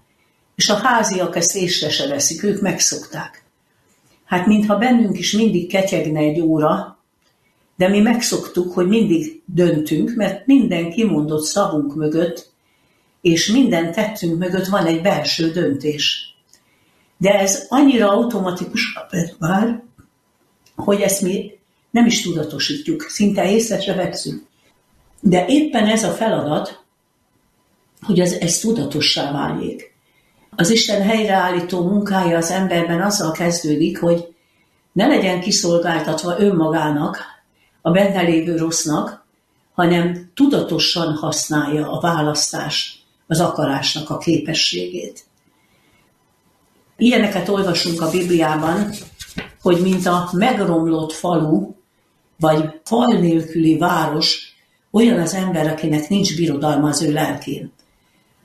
és 0.56 0.70
a 0.70 0.76
háziak 0.76 1.36
ezt 1.36 1.56
észre 1.56 1.90
se 1.90 2.08
veszik, 2.08 2.44
ők 2.44 2.62
megszokták. 2.62 3.44
Hát 4.26 4.46
mintha 4.46 4.78
bennünk 4.78 5.20
is 5.20 5.32
mindig 5.34 5.70
ketyegne 5.70 6.20
egy 6.20 6.40
óra, 6.40 7.00
de 7.82 7.88
mi 7.88 8.00
megszoktuk, 8.00 8.74
hogy 8.74 8.88
mindig 8.88 9.42
döntünk, 9.46 10.14
mert 10.16 10.46
minden 10.46 10.92
kimondott 10.92 11.44
szavunk 11.44 11.96
mögött 11.96 12.52
és 13.22 13.52
minden 13.52 13.92
tettünk 13.92 14.38
mögött 14.38 14.66
van 14.66 14.86
egy 14.86 15.02
belső 15.02 15.52
döntés. 15.52 16.36
De 17.18 17.40
ez 17.40 17.66
annyira 17.70 18.10
automatikus 18.10 18.98
már, 19.40 19.84
hogy 20.76 21.02
ezt 21.02 21.22
mi 21.22 21.52
nem 21.92 22.06
is 22.06 22.22
tudatosítjuk, 22.22 23.02
szinte 23.02 23.52
észre 23.52 23.82
se 23.82 23.94
veszünk. 23.94 24.44
De 25.20 25.46
éppen 25.48 25.86
ez 25.86 26.04
a 26.04 26.12
feladat, 26.12 26.84
hogy 28.02 28.20
ez, 28.20 28.32
ez 28.32 28.60
tudatossá 28.60 29.32
váljék. 29.32 29.94
Az 30.56 30.70
Isten 30.70 31.02
helyreállító 31.02 31.84
munkája 31.84 32.38
az 32.38 32.52
emberben 32.52 33.02
azzal 33.02 33.32
kezdődik, 33.32 34.00
hogy 34.00 34.36
ne 34.92 35.08
legyen 35.08 35.40
kiszolgáltatva 35.40 36.40
önmagának, 36.40 37.40
a 37.82 37.92
benne 37.92 38.22
lévő 38.22 38.56
rossznak, 38.56 39.26
hanem 39.74 40.32
tudatosan 40.34 41.16
használja 41.16 41.92
a 41.92 42.00
választás, 42.00 43.06
az 43.28 43.40
akarásnak 43.40 44.10
a 44.10 44.18
képességét. 44.18 45.26
Ilyeneket 46.98 47.50
olvasunk 47.50 48.02
a 48.02 48.10
Bibliában, 48.10 48.90
hogy 49.62 49.82
mint 49.82 50.06
a 50.06 50.30
megromlott 50.32 51.12
falu, 51.12 51.74
vagy 52.40 52.80
fal 52.84 53.08
nélküli 53.08 53.78
város, 53.78 54.56
olyan 54.92 55.20
az 55.20 55.34
ember, 55.34 55.68
akinek 55.68 56.10
nincs 56.10 56.36
birodalma 56.36 56.88
az 56.88 57.02
ő 57.02 57.12
lelkén. 57.12 57.72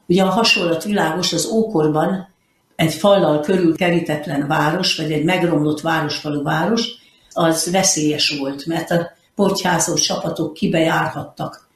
Ugye 0.07 0.23
a 0.23 0.31
hasonlat 0.31 0.85
világos, 0.85 1.33
az 1.33 1.47
ókorban 1.47 2.29
egy 2.77 2.95
fallal 2.95 3.41
körül 3.41 3.77
kerítetlen 3.77 4.47
város, 4.47 4.97
vagy 4.97 5.13
egy 5.13 5.25
megromlott 5.25 5.81
városfalu 5.81 6.43
város, 6.43 6.89
az 7.33 7.71
veszélyes 7.71 8.39
volt, 8.39 8.67
mert 8.67 8.91
a 8.91 9.11
portyázó 9.37 9.95
csapatok 9.95 10.55
kibejárhattak. 10.55 11.69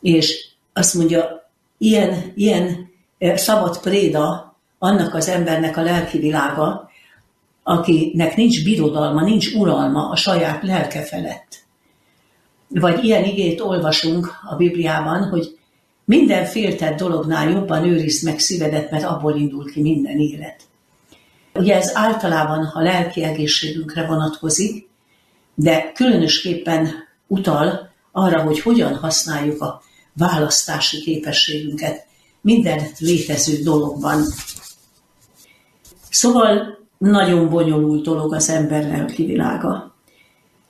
És 0.00 0.48
azt 0.72 0.94
mondja, 0.94 1.50
ilyen, 1.78 2.32
ilyen 2.34 2.90
szabad 3.34 3.80
préda 3.80 4.56
annak 4.78 5.14
az 5.14 5.28
embernek 5.28 5.76
a 5.76 5.82
lelki 5.82 6.18
világa, 6.18 6.90
akinek 7.62 8.36
nincs 8.36 8.64
birodalma, 8.64 9.22
nincs 9.22 9.54
uralma 9.54 10.08
a 10.08 10.16
saját 10.16 10.62
lelke 10.62 11.02
felett. 11.02 11.56
Vagy 12.68 13.04
ilyen 13.04 13.24
igét 13.24 13.60
olvasunk 13.60 14.32
a 14.50 14.56
Bibliában, 14.56 15.28
hogy 15.28 15.58
minden 16.04 16.44
féltett 16.44 16.96
dolognál 16.96 17.50
jobban 17.50 17.84
őrizd 17.84 18.24
meg 18.24 18.38
szívedet, 18.38 18.90
mert 18.90 19.04
abból 19.04 19.36
indul 19.36 19.70
ki 19.72 19.80
minden 19.80 20.18
élet. 20.18 20.62
Ugye 21.54 21.76
ez 21.76 21.90
általában 21.94 22.70
a 22.74 22.80
lelki 22.80 23.24
egészségünkre 23.24 24.06
vonatkozik, 24.06 24.89
de 25.60 25.92
különösképpen 25.94 26.88
utal 27.26 27.90
arra, 28.12 28.42
hogy 28.42 28.60
hogyan 28.60 28.94
használjuk 28.94 29.62
a 29.62 29.82
választási 30.12 31.00
képességünket 31.00 32.06
minden 32.40 32.80
létező 32.98 33.62
dologban. 33.62 34.22
Szóval 36.10 36.78
nagyon 36.98 37.48
bonyolult 37.48 38.02
dolog 38.04 38.34
az 38.34 38.48
ember 38.48 38.82
lelki. 38.82 39.42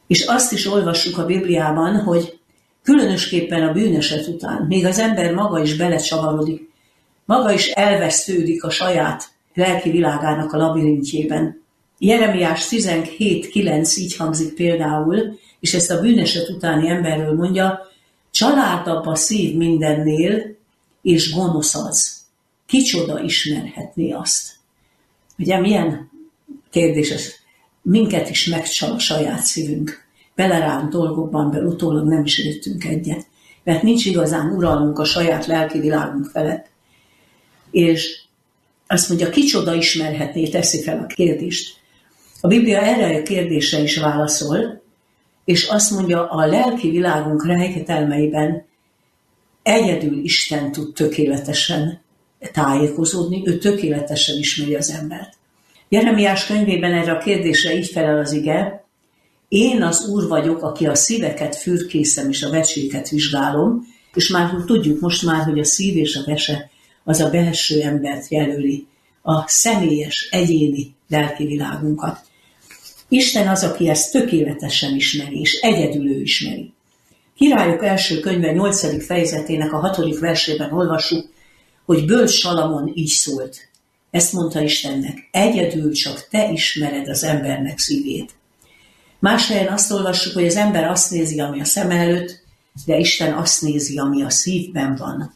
És 0.06 0.24
azt 0.24 0.52
is 0.52 0.66
olvassuk 0.66 1.18
a 1.18 1.26
Bibliában, 1.26 1.96
hogy 2.02 2.38
különösképpen 2.82 3.68
a 3.68 3.72
bűneset 3.72 4.26
után, 4.26 4.66
még 4.68 4.86
az 4.86 4.98
ember 4.98 5.34
maga 5.34 5.62
is 5.62 5.76
belecsavarodik, 5.76 6.70
maga 7.24 7.52
is 7.52 7.68
elvesztődik 7.68 8.64
a 8.64 8.70
saját 8.70 9.28
lelki 9.54 9.90
világának 9.90 10.52
a 10.52 10.56
labirintjében. 10.56 11.59
Jeremiás 12.02 12.68
17.9 12.68 13.98
így 13.98 14.16
hangzik 14.16 14.54
például, 14.54 15.38
és 15.60 15.74
ezt 15.74 15.90
a 15.90 16.00
bűneset 16.00 16.48
utáni 16.48 16.88
emberről 16.88 17.34
mondja, 17.34 17.80
családabb 18.30 19.06
a 19.06 19.14
szív 19.14 19.56
mindennél, 19.56 20.56
és 21.02 21.34
gonosz 21.34 21.74
az. 21.74 22.18
Kicsoda 22.66 23.22
ismerhetné 23.22 24.10
azt. 24.10 24.52
Ugye 25.38 25.58
milyen 25.58 26.10
kérdés 26.70 27.10
ez? 27.10 27.32
Minket 27.82 28.30
is 28.30 28.46
megcsal 28.46 28.92
a 28.92 28.98
saját 28.98 29.42
szívünk. 29.42 30.06
Beleránt 30.34 30.90
dolgokban, 30.90 31.50
be 31.50 31.58
utólag 31.58 32.08
nem 32.08 32.24
is 32.24 32.38
értünk 32.38 32.84
egyet. 32.84 33.26
Mert 33.64 33.82
nincs 33.82 34.04
igazán 34.04 34.56
uralmunk 34.56 34.98
a 34.98 35.04
saját 35.04 35.46
lelki 35.46 35.80
világunk 35.80 36.26
felett. 36.26 36.66
És 37.70 38.20
azt 38.86 39.08
mondja, 39.08 39.30
kicsoda 39.30 39.74
ismerhetné, 39.74 40.48
teszi 40.48 40.82
fel 40.82 40.98
a 40.98 41.06
kérdést. 41.06 41.79
A 42.40 42.46
Biblia 42.46 42.80
erre 42.80 43.16
a 43.16 43.22
kérdésre 43.22 43.78
is 43.78 43.98
válaszol, 43.98 44.82
és 45.44 45.68
azt 45.68 45.90
mondja, 45.90 46.28
a 46.28 46.46
lelki 46.46 46.90
világunk 46.90 47.46
rejtetelmeiben 47.46 48.66
egyedül 49.62 50.24
Isten 50.24 50.72
tud 50.72 50.94
tökéletesen 50.94 52.00
tájékozódni, 52.52 53.42
ő 53.44 53.58
tökéletesen 53.58 54.38
ismeri 54.38 54.74
az 54.74 54.90
embert. 54.90 55.36
Jeremiás 55.88 56.46
könyvében 56.46 56.92
erre 56.92 57.12
a 57.12 57.18
kérdésre 57.18 57.74
így 57.74 57.86
felel 57.86 58.18
az 58.18 58.32
ige, 58.32 58.84
én 59.48 59.82
az 59.82 60.08
Úr 60.08 60.28
vagyok, 60.28 60.62
aki 60.62 60.86
a 60.86 60.94
szíveket 60.94 61.56
fürkészem 61.56 62.28
és 62.28 62.42
a 62.42 62.50
veséket 62.50 63.08
vizsgálom, 63.08 63.86
és 64.14 64.28
már 64.28 64.54
tudjuk 64.66 65.00
most 65.00 65.24
már, 65.24 65.44
hogy 65.44 65.58
a 65.58 65.64
szív 65.64 65.96
és 65.96 66.16
a 66.16 66.22
vese 66.26 66.70
az 67.04 67.20
a 67.20 67.30
belső 67.30 67.80
embert 67.80 68.28
jelöli, 68.28 68.86
a 69.22 69.48
személyes, 69.48 70.28
egyéni 70.30 70.94
lelki 71.08 71.46
világunkat. 71.46 72.29
Isten 73.12 73.48
az, 73.48 73.62
aki 73.62 73.88
ezt 73.88 74.12
tökéletesen 74.12 74.94
ismeri, 74.94 75.40
és 75.40 75.54
egyedül 75.54 76.10
ő 76.10 76.20
ismeri. 76.20 76.72
Királyok 77.36 77.84
első 77.84 78.20
könyve 78.20 78.52
8. 78.52 79.04
fejezetének 79.06 79.72
a 79.72 79.78
6. 79.78 80.18
versében 80.18 80.72
olvassuk, 80.72 81.30
hogy 81.86 82.04
bölcs 82.04 82.30
Salamon 82.30 82.90
így 82.94 83.08
szólt. 83.08 83.68
Ezt 84.10 84.32
mondta 84.32 84.60
Istennek, 84.60 85.28
egyedül 85.30 85.92
csak 85.92 86.28
te 86.30 86.50
ismered 86.50 87.08
az 87.08 87.22
embernek 87.22 87.78
szívét. 87.78 88.34
Más 89.18 89.48
helyen 89.48 89.72
azt 89.72 89.92
olvassuk, 89.92 90.34
hogy 90.34 90.46
az 90.46 90.56
ember 90.56 90.84
azt 90.84 91.10
nézi, 91.10 91.40
ami 91.40 91.60
a 91.60 91.64
szem 91.64 91.90
előtt, 91.90 92.42
de 92.86 92.98
Isten 92.98 93.34
azt 93.34 93.62
nézi, 93.62 93.98
ami 93.98 94.22
a 94.22 94.30
szívben 94.30 94.96
van. 94.96 95.34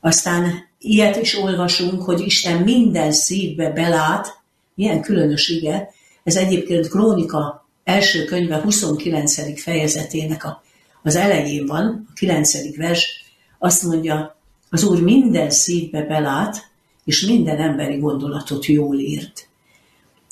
Aztán 0.00 0.68
ilyet 0.78 1.16
is 1.16 1.34
olvasunk, 1.38 2.02
hogy 2.02 2.20
Isten 2.20 2.62
minden 2.62 3.12
szívbe 3.12 3.70
belát, 3.70 4.38
milyen 4.74 5.00
különös 5.00 5.48
ige, 5.48 5.94
ez 6.26 6.36
egyébként 6.36 6.88
Krónika 6.88 7.68
első 7.84 8.24
könyve 8.24 8.56
29. 8.56 9.60
fejezetének 9.60 10.44
a, 10.44 10.62
az 11.02 11.16
elején 11.16 11.66
van, 11.66 12.06
a 12.08 12.12
9. 12.14 12.76
vers, 12.76 13.24
azt 13.58 13.82
mondja, 13.82 14.36
az 14.70 14.84
Úr 14.84 15.02
minden 15.02 15.50
szívbe 15.50 16.02
belát, 16.02 16.70
és 17.04 17.26
minden 17.26 17.58
emberi 17.58 17.96
gondolatot 17.96 18.64
jól 18.64 18.98
ért. 19.00 19.48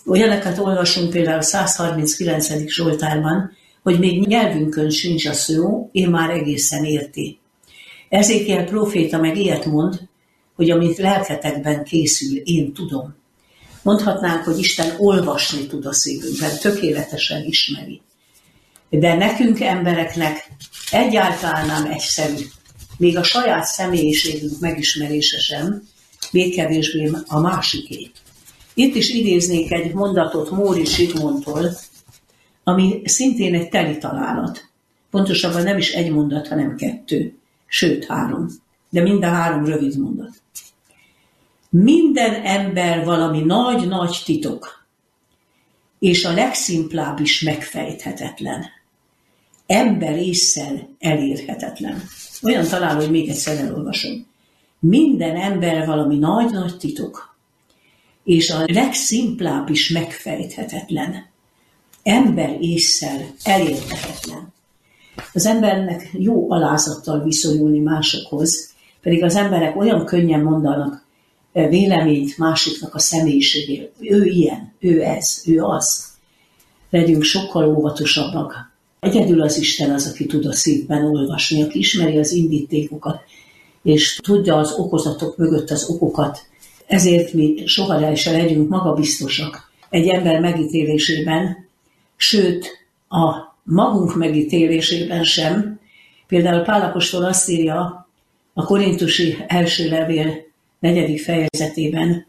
Olyanokat 0.07 0.59
olvasunk 0.59 1.11
például 1.11 1.39
a 1.39 1.43
139. 1.43 2.67
Zsoltárban, 2.67 3.51
hogy 3.83 3.99
még 3.99 4.27
nyelvünkön 4.27 4.91
sincs 4.91 5.27
a 5.27 5.33
szó, 5.33 5.89
én 5.93 6.11
már 6.11 6.31
egészen 6.31 6.85
érti. 6.85 7.39
Ezékiel 8.09 8.65
proféta 8.65 9.19
meg 9.19 9.37
ilyet 9.37 9.65
mond, 9.65 10.01
hogy 10.55 10.71
amit 10.71 10.99
lelketekben 10.99 11.85
készül, 11.85 12.37
én 12.37 12.73
tudom. 12.73 13.23
Mondhatnánk, 13.85 14.45
hogy 14.45 14.59
Isten 14.59 14.95
olvasni 14.99 15.67
tud 15.67 15.87
a 15.87 15.93
szívünkben, 15.93 16.59
tökéletesen 16.59 17.45
ismeri. 17.45 18.01
De 18.89 19.15
nekünk 19.15 19.61
embereknek 19.61 20.51
egyáltalán 20.91 21.67
nem 21.67 21.93
egyszerű. 21.93 22.45
Még 22.99 23.17
a 23.17 23.23
saját 23.23 23.65
személyiségünk 23.65 24.61
megismerése 24.61 25.39
sem, 25.39 25.83
még 26.31 26.55
kevésbé 26.55 27.11
a 27.27 27.41
másiké. 27.41 28.11
Itt 28.75 28.95
is 28.95 29.09
idéznék 29.09 29.73
egy 29.73 29.93
mondatot 29.93 30.51
Móri 30.51 30.87
Zsigmondtól, 30.87 31.77
ami 32.65 33.03
szintén 33.05 33.55
egy 33.55 33.69
teli 33.69 33.99
találat. 33.99 34.69
Pontosabban 35.11 35.63
nem 35.63 35.79
is 35.79 35.91
egy 35.91 36.11
mondat, 36.11 36.49
hanem 36.49 36.77
kettő, 36.77 37.39
sőt 37.67 38.05
három. 38.05 38.49
De 38.91 39.03
mind 39.03 39.25
a 39.25 39.29
három 39.29 39.65
rövid 39.65 39.99
mondat. 39.99 40.33
Minden 41.77 42.35
ember 42.35 43.05
valami 43.05 43.41
nagy-nagy 43.41 44.23
titok, 44.25 44.87
és 45.99 46.25
a 46.25 46.33
legszimplább 46.33 47.21
is 47.21 47.41
megfejthetetlen. 47.41 48.65
Ember 49.67 50.17
észsel 50.17 50.89
elérhetetlen. 50.99 52.03
Olyan 52.43 52.67
találó, 52.67 53.01
hogy 53.01 53.11
még 53.11 53.29
egyszer 53.29 53.59
elolvasom. 53.59 54.27
Minden 54.79 55.37
ember 55.37 55.87
valami 55.87 56.19
nagy-nagy 56.19 56.77
titok, 56.77 57.37
és 58.25 58.51
a 58.51 58.65
legszimplább 58.67 59.69
is 59.69 59.89
megfejthetetlen. 59.89 61.27
Ember 62.03 62.57
észsel 62.61 63.21
elérhetetlen. 63.45 64.53
Az 65.33 65.47
embernek 65.47 66.11
jó 66.13 66.51
alázattal 66.51 67.23
viszonyulni 67.23 67.79
másokhoz, 67.79 68.75
pedig 69.01 69.23
az 69.23 69.37
emberek 69.37 69.77
olyan 69.77 70.05
könnyen 70.05 70.41
mondanak 70.41 71.04
véleményt 71.63 72.39
másiknak 72.39 72.95
a 72.95 72.99
személyiségéről. 72.99 73.91
Ő 74.01 74.25
ilyen, 74.25 74.73
ő 74.81 75.03
ez, 75.03 75.43
ő 75.47 75.63
az. 75.63 76.13
Legyünk 76.91 77.23
sokkal 77.23 77.77
óvatosabbak. 77.77 78.73
Egyedül 79.01 79.43
az 79.43 79.59
Isten 79.59 79.91
az, 79.91 80.11
aki 80.11 80.27
tud 80.27 80.47
a 80.47 80.53
szívben 80.53 81.05
olvasni, 81.05 81.63
aki 81.63 81.79
ismeri 81.79 82.19
az 82.19 82.33
indítékokat, 82.33 83.21
és 83.83 84.19
tudja 84.23 84.57
az 84.57 84.73
okozatok 84.73 85.37
mögött 85.37 85.71
az 85.71 85.89
okokat. 85.89 86.39
Ezért 86.87 87.33
mi 87.33 87.63
soha 87.67 88.17
se 88.17 88.33
legyünk 88.33 88.69
magabiztosak 88.69 89.73
egy 89.91 90.09
ember 90.09 90.41
megítélésében, 90.41 91.69
sőt, 92.17 92.67
a 93.09 93.55
magunk 93.63 94.17
megítélésében 94.17 95.25
sem. 95.25 95.81
Például 96.27 96.63
Pálapostól 96.63 97.25
azt 97.25 97.49
írja 97.49 98.09
a 98.55 98.65
korintusi 98.65 99.37
első 99.47 99.89
levél 99.89 100.53
negyedik 100.85 101.21
fejezetében. 101.21 102.27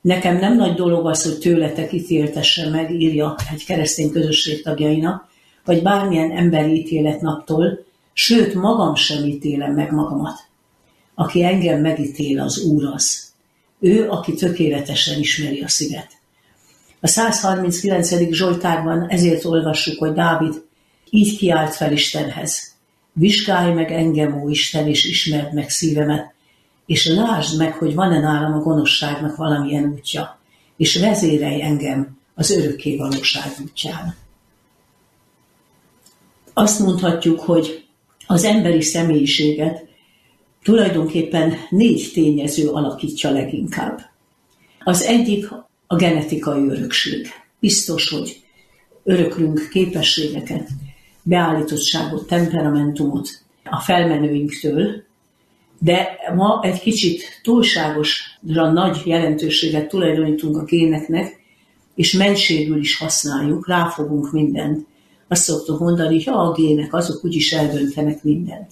Nekem 0.00 0.38
nem 0.38 0.56
nagy 0.56 0.74
dolog 0.74 1.06
az, 1.06 1.22
hogy 1.22 1.38
tőletek 1.38 1.92
ítéltessen 1.92 2.70
meg, 2.70 3.00
írja 3.00 3.36
egy 3.52 3.64
keresztény 3.64 4.10
közösség 4.10 4.62
tagjainak, 4.62 5.28
vagy 5.64 5.82
bármilyen 5.82 6.30
emberi 6.30 6.74
ítéletnaptól, 6.74 7.84
sőt 8.12 8.54
magam 8.54 8.94
sem 8.94 9.24
ítélem 9.24 9.72
meg 9.72 9.92
magamat. 9.92 10.38
Aki 11.14 11.44
engem 11.44 11.80
megítél, 11.80 12.40
az 12.40 12.62
Úr 12.62 12.84
az. 12.84 13.32
Ő, 13.80 14.08
aki 14.08 14.34
tökéletesen 14.34 15.18
ismeri 15.18 15.60
a 15.60 15.68
szívet. 15.68 16.08
A 17.00 17.06
139. 17.06 18.30
Zsoltárban 18.30 19.08
ezért 19.08 19.44
olvassuk, 19.44 19.98
hogy 19.98 20.12
Dávid 20.12 20.62
így 21.10 21.38
kiált 21.38 21.74
fel 21.74 21.92
Istenhez. 21.92 22.74
Vizsgálj 23.12 23.72
meg 23.72 23.92
engem, 23.92 24.42
ó 24.42 24.48
Isten, 24.48 24.86
és 24.88 25.04
ismerd 25.04 25.54
meg 25.54 25.70
szívemet, 25.70 26.36
és 26.88 27.06
lásd 27.06 27.58
meg, 27.58 27.72
hogy 27.74 27.94
van-e 27.94 28.20
nálam 28.20 28.52
a 28.52 28.62
gonoszságnak 28.62 29.36
valamilyen 29.36 29.84
útja, 29.84 30.38
és 30.76 30.96
vezérelj 30.96 31.62
engem 31.62 32.18
az 32.34 32.50
örökké 32.50 32.96
valóság 32.96 33.52
útján. 33.62 34.16
Azt 36.52 36.78
mondhatjuk, 36.78 37.40
hogy 37.40 37.86
az 38.26 38.44
emberi 38.44 38.82
személyiséget 38.82 39.86
tulajdonképpen 40.62 41.54
négy 41.70 42.10
tényező 42.12 42.68
alakítja 42.68 43.30
leginkább. 43.30 44.00
Az 44.84 45.02
egyik 45.02 45.50
a 45.86 45.96
genetikai 45.96 46.68
örökség. 46.68 47.26
Biztos, 47.60 48.08
hogy 48.08 48.42
öröklünk 49.04 49.68
képességeket, 49.70 50.68
beállítottságot, 51.22 52.26
temperamentumot 52.26 53.28
a 53.64 53.80
felmenőinktől, 53.80 55.06
de 55.78 56.18
ma 56.36 56.60
egy 56.62 56.80
kicsit 56.80 57.40
túlságosan 57.42 58.72
nagy 58.72 59.02
jelentőséget 59.04 59.88
tulajdonítunk 59.88 60.56
a 60.56 60.64
géneknek, 60.64 61.40
és 61.94 62.12
mentségül 62.12 62.78
is 62.78 62.98
használjuk, 62.98 63.68
ráfogunk 63.68 64.32
mindent. 64.32 64.86
Azt 65.28 65.42
szoktuk 65.42 65.78
mondani, 65.78 66.14
hogy 66.14 66.24
ha 66.24 66.40
a 66.40 66.52
gének, 66.52 66.94
azok 66.94 67.24
úgyis 67.24 67.52
eldöntenek 67.52 68.22
mindent. 68.22 68.70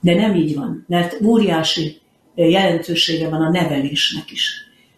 De 0.00 0.14
nem 0.14 0.34
így 0.34 0.54
van, 0.54 0.84
mert 0.88 1.20
óriási 1.22 2.00
jelentősége 2.34 3.28
van 3.28 3.42
a 3.42 3.50
nevelésnek 3.50 4.30
is. 4.30 4.54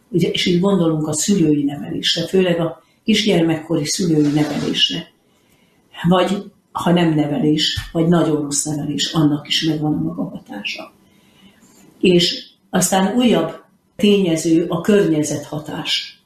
Ugye, 0.08 0.28
és 0.28 0.46
így 0.46 0.60
gondolunk 0.60 1.08
a 1.08 1.12
szülői 1.12 1.64
nevelésre, 1.64 2.26
főleg 2.26 2.60
a 2.60 2.82
kisgyermekkori 3.04 3.84
szülői 3.84 4.32
nevelésre. 4.32 5.12
Vagy 6.08 6.42
ha 6.72 6.92
nem 6.92 7.14
nevelés, 7.14 7.78
vagy 7.92 8.08
nagyon 8.08 8.42
rossz 8.42 8.64
nevelés, 8.64 9.12
annak 9.12 9.48
is 9.48 9.64
megvan 9.64 9.94
a 9.94 10.02
maga 10.02 10.28
hatása. 10.28 10.92
És 12.00 12.44
aztán 12.70 13.16
újabb 13.16 13.64
tényező 13.96 14.66
a 14.68 14.80
környezethatás. 14.80 16.20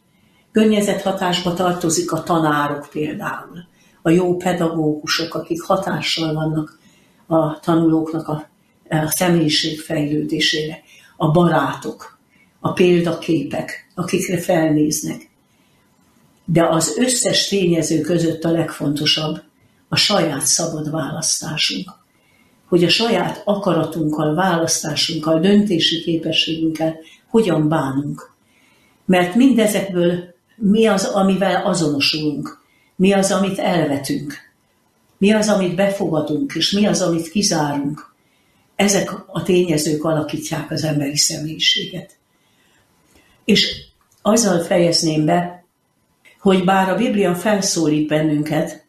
Környezethatásba 0.52 1.54
tartozik 1.54 2.12
a 2.12 2.22
tanárok 2.22 2.88
például, 2.92 3.64
a 4.02 4.10
jó 4.10 4.36
pedagógusok, 4.36 5.34
akik 5.34 5.62
hatással 5.62 6.34
vannak 6.34 6.78
a 7.26 7.60
tanulóknak 7.60 8.28
a, 8.28 8.48
a 8.88 9.10
személyiség 9.10 9.80
fejlődésére, 9.80 10.82
a 11.16 11.30
barátok, 11.30 12.18
a 12.60 12.72
példaképek, 12.72 13.90
akikre 13.94 14.38
felnéznek. 14.38 15.30
De 16.44 16.66
az 16.66 16.96
összes 16.98 17.48
tényező 17.48 18.00
között 18.00 18.44
a 18.44 18.50
legfontosabb 18.50 19.42
a 19.88 19.96
saját 19.96 20.46
szabad 20.46 20.90
választásunk. 20.90 21.99
Hogy 22.70 22.84
a 22.84 22.88
saját 22.88 23.42
akaratunkkal, 23.44 24.34
választásunkkal, 24.34 25.40
döntési 25.40 26.02
képességünkkel 26.02 26.96
hogyan 27.28 27.68
bánunk. 27.68 28.32
Mert 29.04 29.34
mindezekből 29.34 30.34
mi 30.56 30.86
az, 30.86 31.04
amivel 31.04 31.66
azonosulunk, 31.66 32.60
mi 32.96 33.12
az, 33.12 33.32
amit 33.32 33.58
elvetünk, 33.58 34.34
mi 35.18 35.32
az, 35.32 35.48
amit 35.48 35.74
befogadunk, 35.74 36.54
és 36.54 36.70
mi 36.70 36.86
az, 36.86 37.02
amit 37.02 37.30
kizárunk. 37.30 38.14
Ezek 38.76 39.12
a 39.26 39.42
tényezők 39.42 40.04
alakítják 40.04 40.70
az 40.70 40.84
emberi 40.84 41.16
személyiséget. 41.16 42.16
És 43.44 43.84
azzal 44.22 44.58
fejezném 44.58 45.24
be, 45.24 45.64
hogy 46.40 46.64
bár 46.64 46.88
a 46.88 46.96
Biblia 46.96 47.34
felszólít 47.34 48.08
bennünket, 48.08 48.84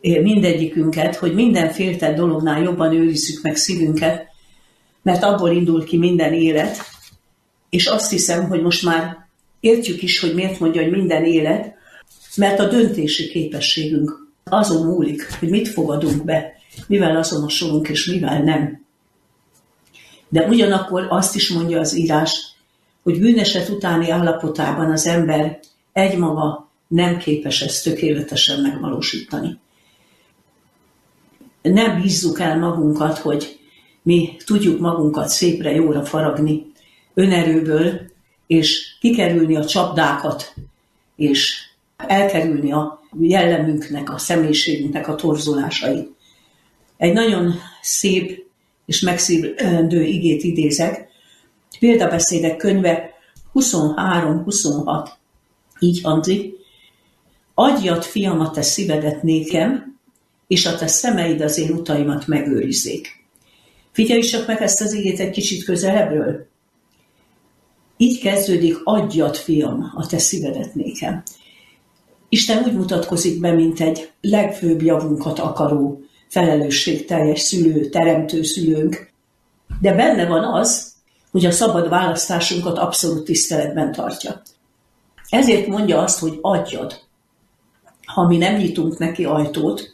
mindegyikünket, 0.00 1.16
hogy 1.16 1.34
minden 1.34 1.70
féltett 1.70 2.16
dolognál 2.16 2.62
jobban 2.62 2.92
őrizzük 2.92 3.42
meg 3.42 3.56
szívünket, 3.56 4.26
mert 5.02 5.22
abból 5.22 5.50
indul 5.50 5.84
ki 5.84 5.96
minden 5.96 6.32
élet, 6.32 6.78
és 7.70 7.86
azt 7.86 8.10
hiszem, 8.10 8.48
hogy 8.48 8.62
most 8.62 8.84
már 8.84 9.16
értjük 9.60 10.02
is, 10.02 10.20
hogy 10.20 10.34
miért 10.34 10.60
mondja, 10.60 10.82
hogy 10.82 10.90
minden 10.90 11.24
élet, 11.24 11.74
mert 12.36 12.58
a 12.58 12.68
döntési 12.68 13.28
képességünk 13.28 14.28
azon 14.44 14.86
múlik, 14.86 15.38
hogy 15.38 15.48
mit 15.48 15.68
fogadunk 15.68 16.24
be, 16.24 16.52
mivel 16.86 17.16
azonosulunk, 17.16 17.88
és 17.88 18.06
mivel 18.06 18.42
nem. 18.42 18.84
De 20.28 20.46
ugyanakkor 20.46 21.06
azt 21.08 21.34
is 21.34 21.50
mondja 21.50 21.80
az 21.80 21.96
írás, 21.96 22.54
hogy 23.02 23.18
bűneset 23.18 23.68
utáni 23.68 24.10
állapotában 24.10 24.90
az 24.90 25.06
ember 25.06 25.58
egymaga 25.92 26.70
nem 26.88 27.18
képes 27.18 27.62
ezt 27.62 27.84
tökéletesen 27.84 28.60
megvalósítani. 28.60 29.58
Ne 31.62 32.00
bízzuk 32.00 32.40
el 32.40 32.58
magunkat, 32.58 33.18
hogy 33.18 33.58
mi 34.02 34.36
tudjuk 34.44 34.80
magunkat 34.80 35.28
szépre, 35.28 35.70
jóra 35.70 36.04
faragni 36.04 36.72
önerőből, 37.14 38.00
és 38.46 38.96
kikerülni 39.00 39.56
a 39.56 39.64
csapdákat, 39.64 40.54
és 41.16 41.68
elkerülni 41.96 42.72
a 42.72 43.02
jellemünknek, 43.20 44.12
a 44.12 44.18
személyiségünknek 44.18 45.08
a 45.08 45.14
torzulásait. 45.14 46.08
Egy 46.96 47.12
nagyon 47.12 47.54
szép 47.82 48.44
és 48.86 49.00
megszívendő 49.00 50.02
igét 50.02 50.42
idézek, 50.42 51.08
Példabeszédek 51.78 52.56
könyve 52.56 53.10
23-26 53.54 55.08
így 55.78 56.00
hangzik, 56.02 56.58
Adjad, 57.54 58.04
fiam, 58.04 58.40
a 58.40 58.50
te 58.50 58.62
szívedet 58.62 59.22
nékem, 59.22 59.98
és 60.50 60.66
a 60.66 60.76
te 60.76 60.86
szemeid 60.86 61.40
az 61.40 61.58
én 61.58 61.70
utaimat 61.70 62.26
megőrizzék. 62.26 63.24
Figyelj 63.92 64.20
csak 64.20 64.46
meg 64.46 64.62
ezt 64.62 64.80
az 64.80 64.92
igét 64.92 65.20
egy 65.20 65.30
kicsit 65.30 65.64
közelebbről. 65.64 66.46
Így 67.96 68.20
kezdődik, 68.20 68.76
adjad, 68.84 69.36
fiam, 69.36 69.92
a 69.94 70.06
te 70.06 70.18
szívedet 70.18 70.74
nékem. 70.74 71.22
Isten 72.28 72.64
úgy 72.64 72.72
mutatkozik 72.72 73.40
be, 73.40 73.52
mint 73.52 73.80
egy 73.80 74.10
legfőbb 74.20 74.82
javunkat 74.82 75.38
akaró, 75.38 76.00
felelősségteljes 76.28 77.40
szülő, 77.40 77.88
teremtő 77.88 78.42
szülőnk, 78.42 79.12
de 79.80 79.94
benne 79.94 80.26
van 80.26 80.44
az, 80.44 80.92
hogy 81.30 81.46
a 81.46 81.50
szabad 81.50 81.88
választásunkat 81.88 82.78
abszolút 82.78 83.24
tiszteletben 83.24 83.92
tartja. 83.92 84.42
Ezért 85.28 85.66
mondja 85.66 86.02
azt, 86.02 86.18
hogy 86.18 86.38
adjad. 86.40 87.00
Ha 88.04 88.26
mi 88.26 88.36
nem 88.36 88.56
nyitunk 88.56 88.98
neki 88.98 89.24
ajtót, 89.24 89.92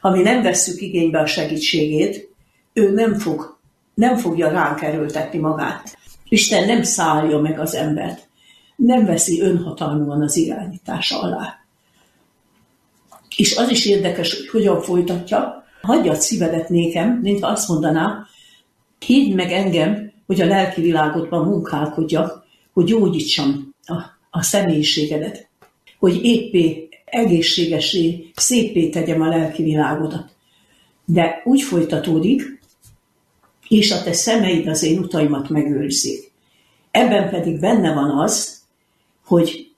ha 0.00 0.10
mi 0.10 0.22
nem 0.22 0.42
vesszük 0.42 0.80
igénybe 0.80 1.18
a 1.18 1.26
segítségét, 1.26 2.28
ő 2.72 2.90
nem, 2.90 3.18
fog, 3.18 3.58
nem 3.94 4.16
fogja 4.16 4.50
ránk 4.50 4.82
erőltetni 4.82 5.38
magát. 5.38 5.98
Isten 6.28 6.66
nem 6.66 6.82
szállja 6.82 7.38
meg 7.38 7.58
az 7.58 7.74
embert, 7.74 8.28
nem 8.76 9.04
veszi 9.04 9.40
önhatalmúan 9.40 10.22
az 10.22 10.36
irányítása 10.36 11.20
alá. 11.20 11.58
És 13.36 13.56
az 13.56 13.68
is 13.70 13.86
érdekes, 13.86 14.36
hogy 14.36 14.48
hogyan 14.48 14.82
folytatja, 14.82 15.64
hagyjad 15.82 16.20
szívedet 16.20 16.68
nékem, 16.68 17.18
mint 17.22 17.44
azt 17.44 17.68
mondaná, 17.68 18.26
higgy 18.98 19.34
meg 19.34 19.52
engem, 19.52 20.12
hogy 20.26 20.40
a 20.40 20.46
lelki 20.46 20.80
világodban 20.80 21.44
munkálkodjak, 21.44 22.44
hogy 22.72 22.84
gyógyítsam 22.84 23.74
a, 23.86 23.94
a 24.30 24.42
személyiségedet, 24.42 25.48
hogy 25.98 26.24
éppé, 26.24 26.88
egészségesé, 27.10 28.30
szépé 28.34 28.88
tegyem 28.88 29.20
a 29.20 29.28
lelki 29.28 29.62
világodat. 29.62 30.28
De 31.04 31.42
úgy 31.44 31.62
folytatódik, 31.62 32.60
és 33.68 33.92
a 33.92 34.02
te 34.02 34.12
szemeid 34.12 34.68
az 34.68 34.82
én 34.82 34.98
utaimat 34.98 35.48
megőrzik. 35.48 36.32
Ebben 36.90 37.30
pedig 37.30 37.60
benne 37.60 37.94
van 37.94 38.18
az, 38.18 38.60
hogy 39.24 39.70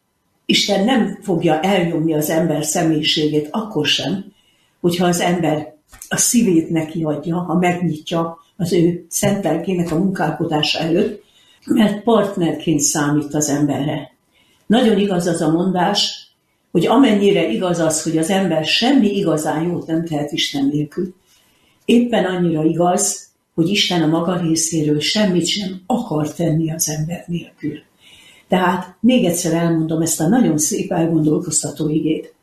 Isten 0.47 0.85
nem 0.85 1.19
fogja 1.23 1.61
elnyomni 1.61 2.15
az 2.15 2.31
ember 2.31 2.65
személyiségét 2.65 3.49
akkor 3.51 3.87
sem, 3.87 4.33
hogyha 4.81 5.07
az 5.07 5.21
ember 5.21 5.75
a 6.09 6.17
szívét 6.17 6.71
neki 6.71 7.03
adja, 7.03 7.37
ha 7.37 7.55
megnyitja 7.55 8.39
az 8.57 8.73
ő 8.73 9.07
szent 9.09 9.45
a 9.91 9.95
munkálkodása 9.95 10.79
előtt, 10.79 11.25
mert 11.67 12.03
partnerként 12.03 12.81
számít 12.81 13.35
az 13.35 13.49
emberre. 13.49 14.11
Nagyon 14.67 14.99
igaz 14.99 15.27
az 15.27 15.41
a 15.41 15.51
mondás, 15.51 16.22
hogy 16.73 16.87
amennyire 16.87 17.49
igaz 17.49 17.79
az, 17.79 18.03
hogy 18.03 18.19
az 18.19 18.31
ember 18.31 18.65
semmi 18.65 19.17
igazán 19.17 19.63
jót 19.63 19.87
nem 19.87 20.05
tehet 20.05 20.33
Isten 20.33 20.67
nélkül, 20.67 21.15
éppen 21.85 22.25
annyira 22.25 22.65
igaz, 22.65 23.31
hogy 23.55 23.69
Isten 23.69 24.03
a 24.03 24.07
maga 24.07 24.41
részéről 24.41 25.01
semmit 25.01 25.47
sem 25.47 25.83
akar 25.87 26.35
tenni 26.35 26.73
az 26.73 26.89
ember 26.89 27.25
nélkül. 27.27 27.79
Tehát 28.49 28.97
még 29.01 29.25
egyszer 29.25 29.53
elmondom 29.53 30.01
ezt 30.01 30.21
a 30.21 30.29
nagyon 30.29 30.59
szép 30.59 30.93
elgondolkoztató 30.93 31.89
igét, 31.89 32.35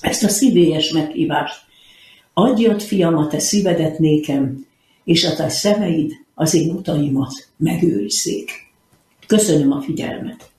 ezt 0.00 0.24
a 0.24 0.28
szívélyes 0.28 0.90
meghívást. 0.90 1.64
adjad, 2.34 2.82
fiam, 2.82 3.16
a 3.16 3.26
te 3.26 3.38
szívedet 3.38 3.98
nékem, 3.98 4.66
és 5.04 5.24
a 5.24 5.34
te 5.34 5.48
szemeid 5.48 6.12
az 6.34 6.54
én 6.54 6.70
utaimat 6.70 7.48
megőrizzék. 7.56 8.50
Köszönöm 9.26 9.72
a 9.72 9.80
figyelmet! 9.80 10.50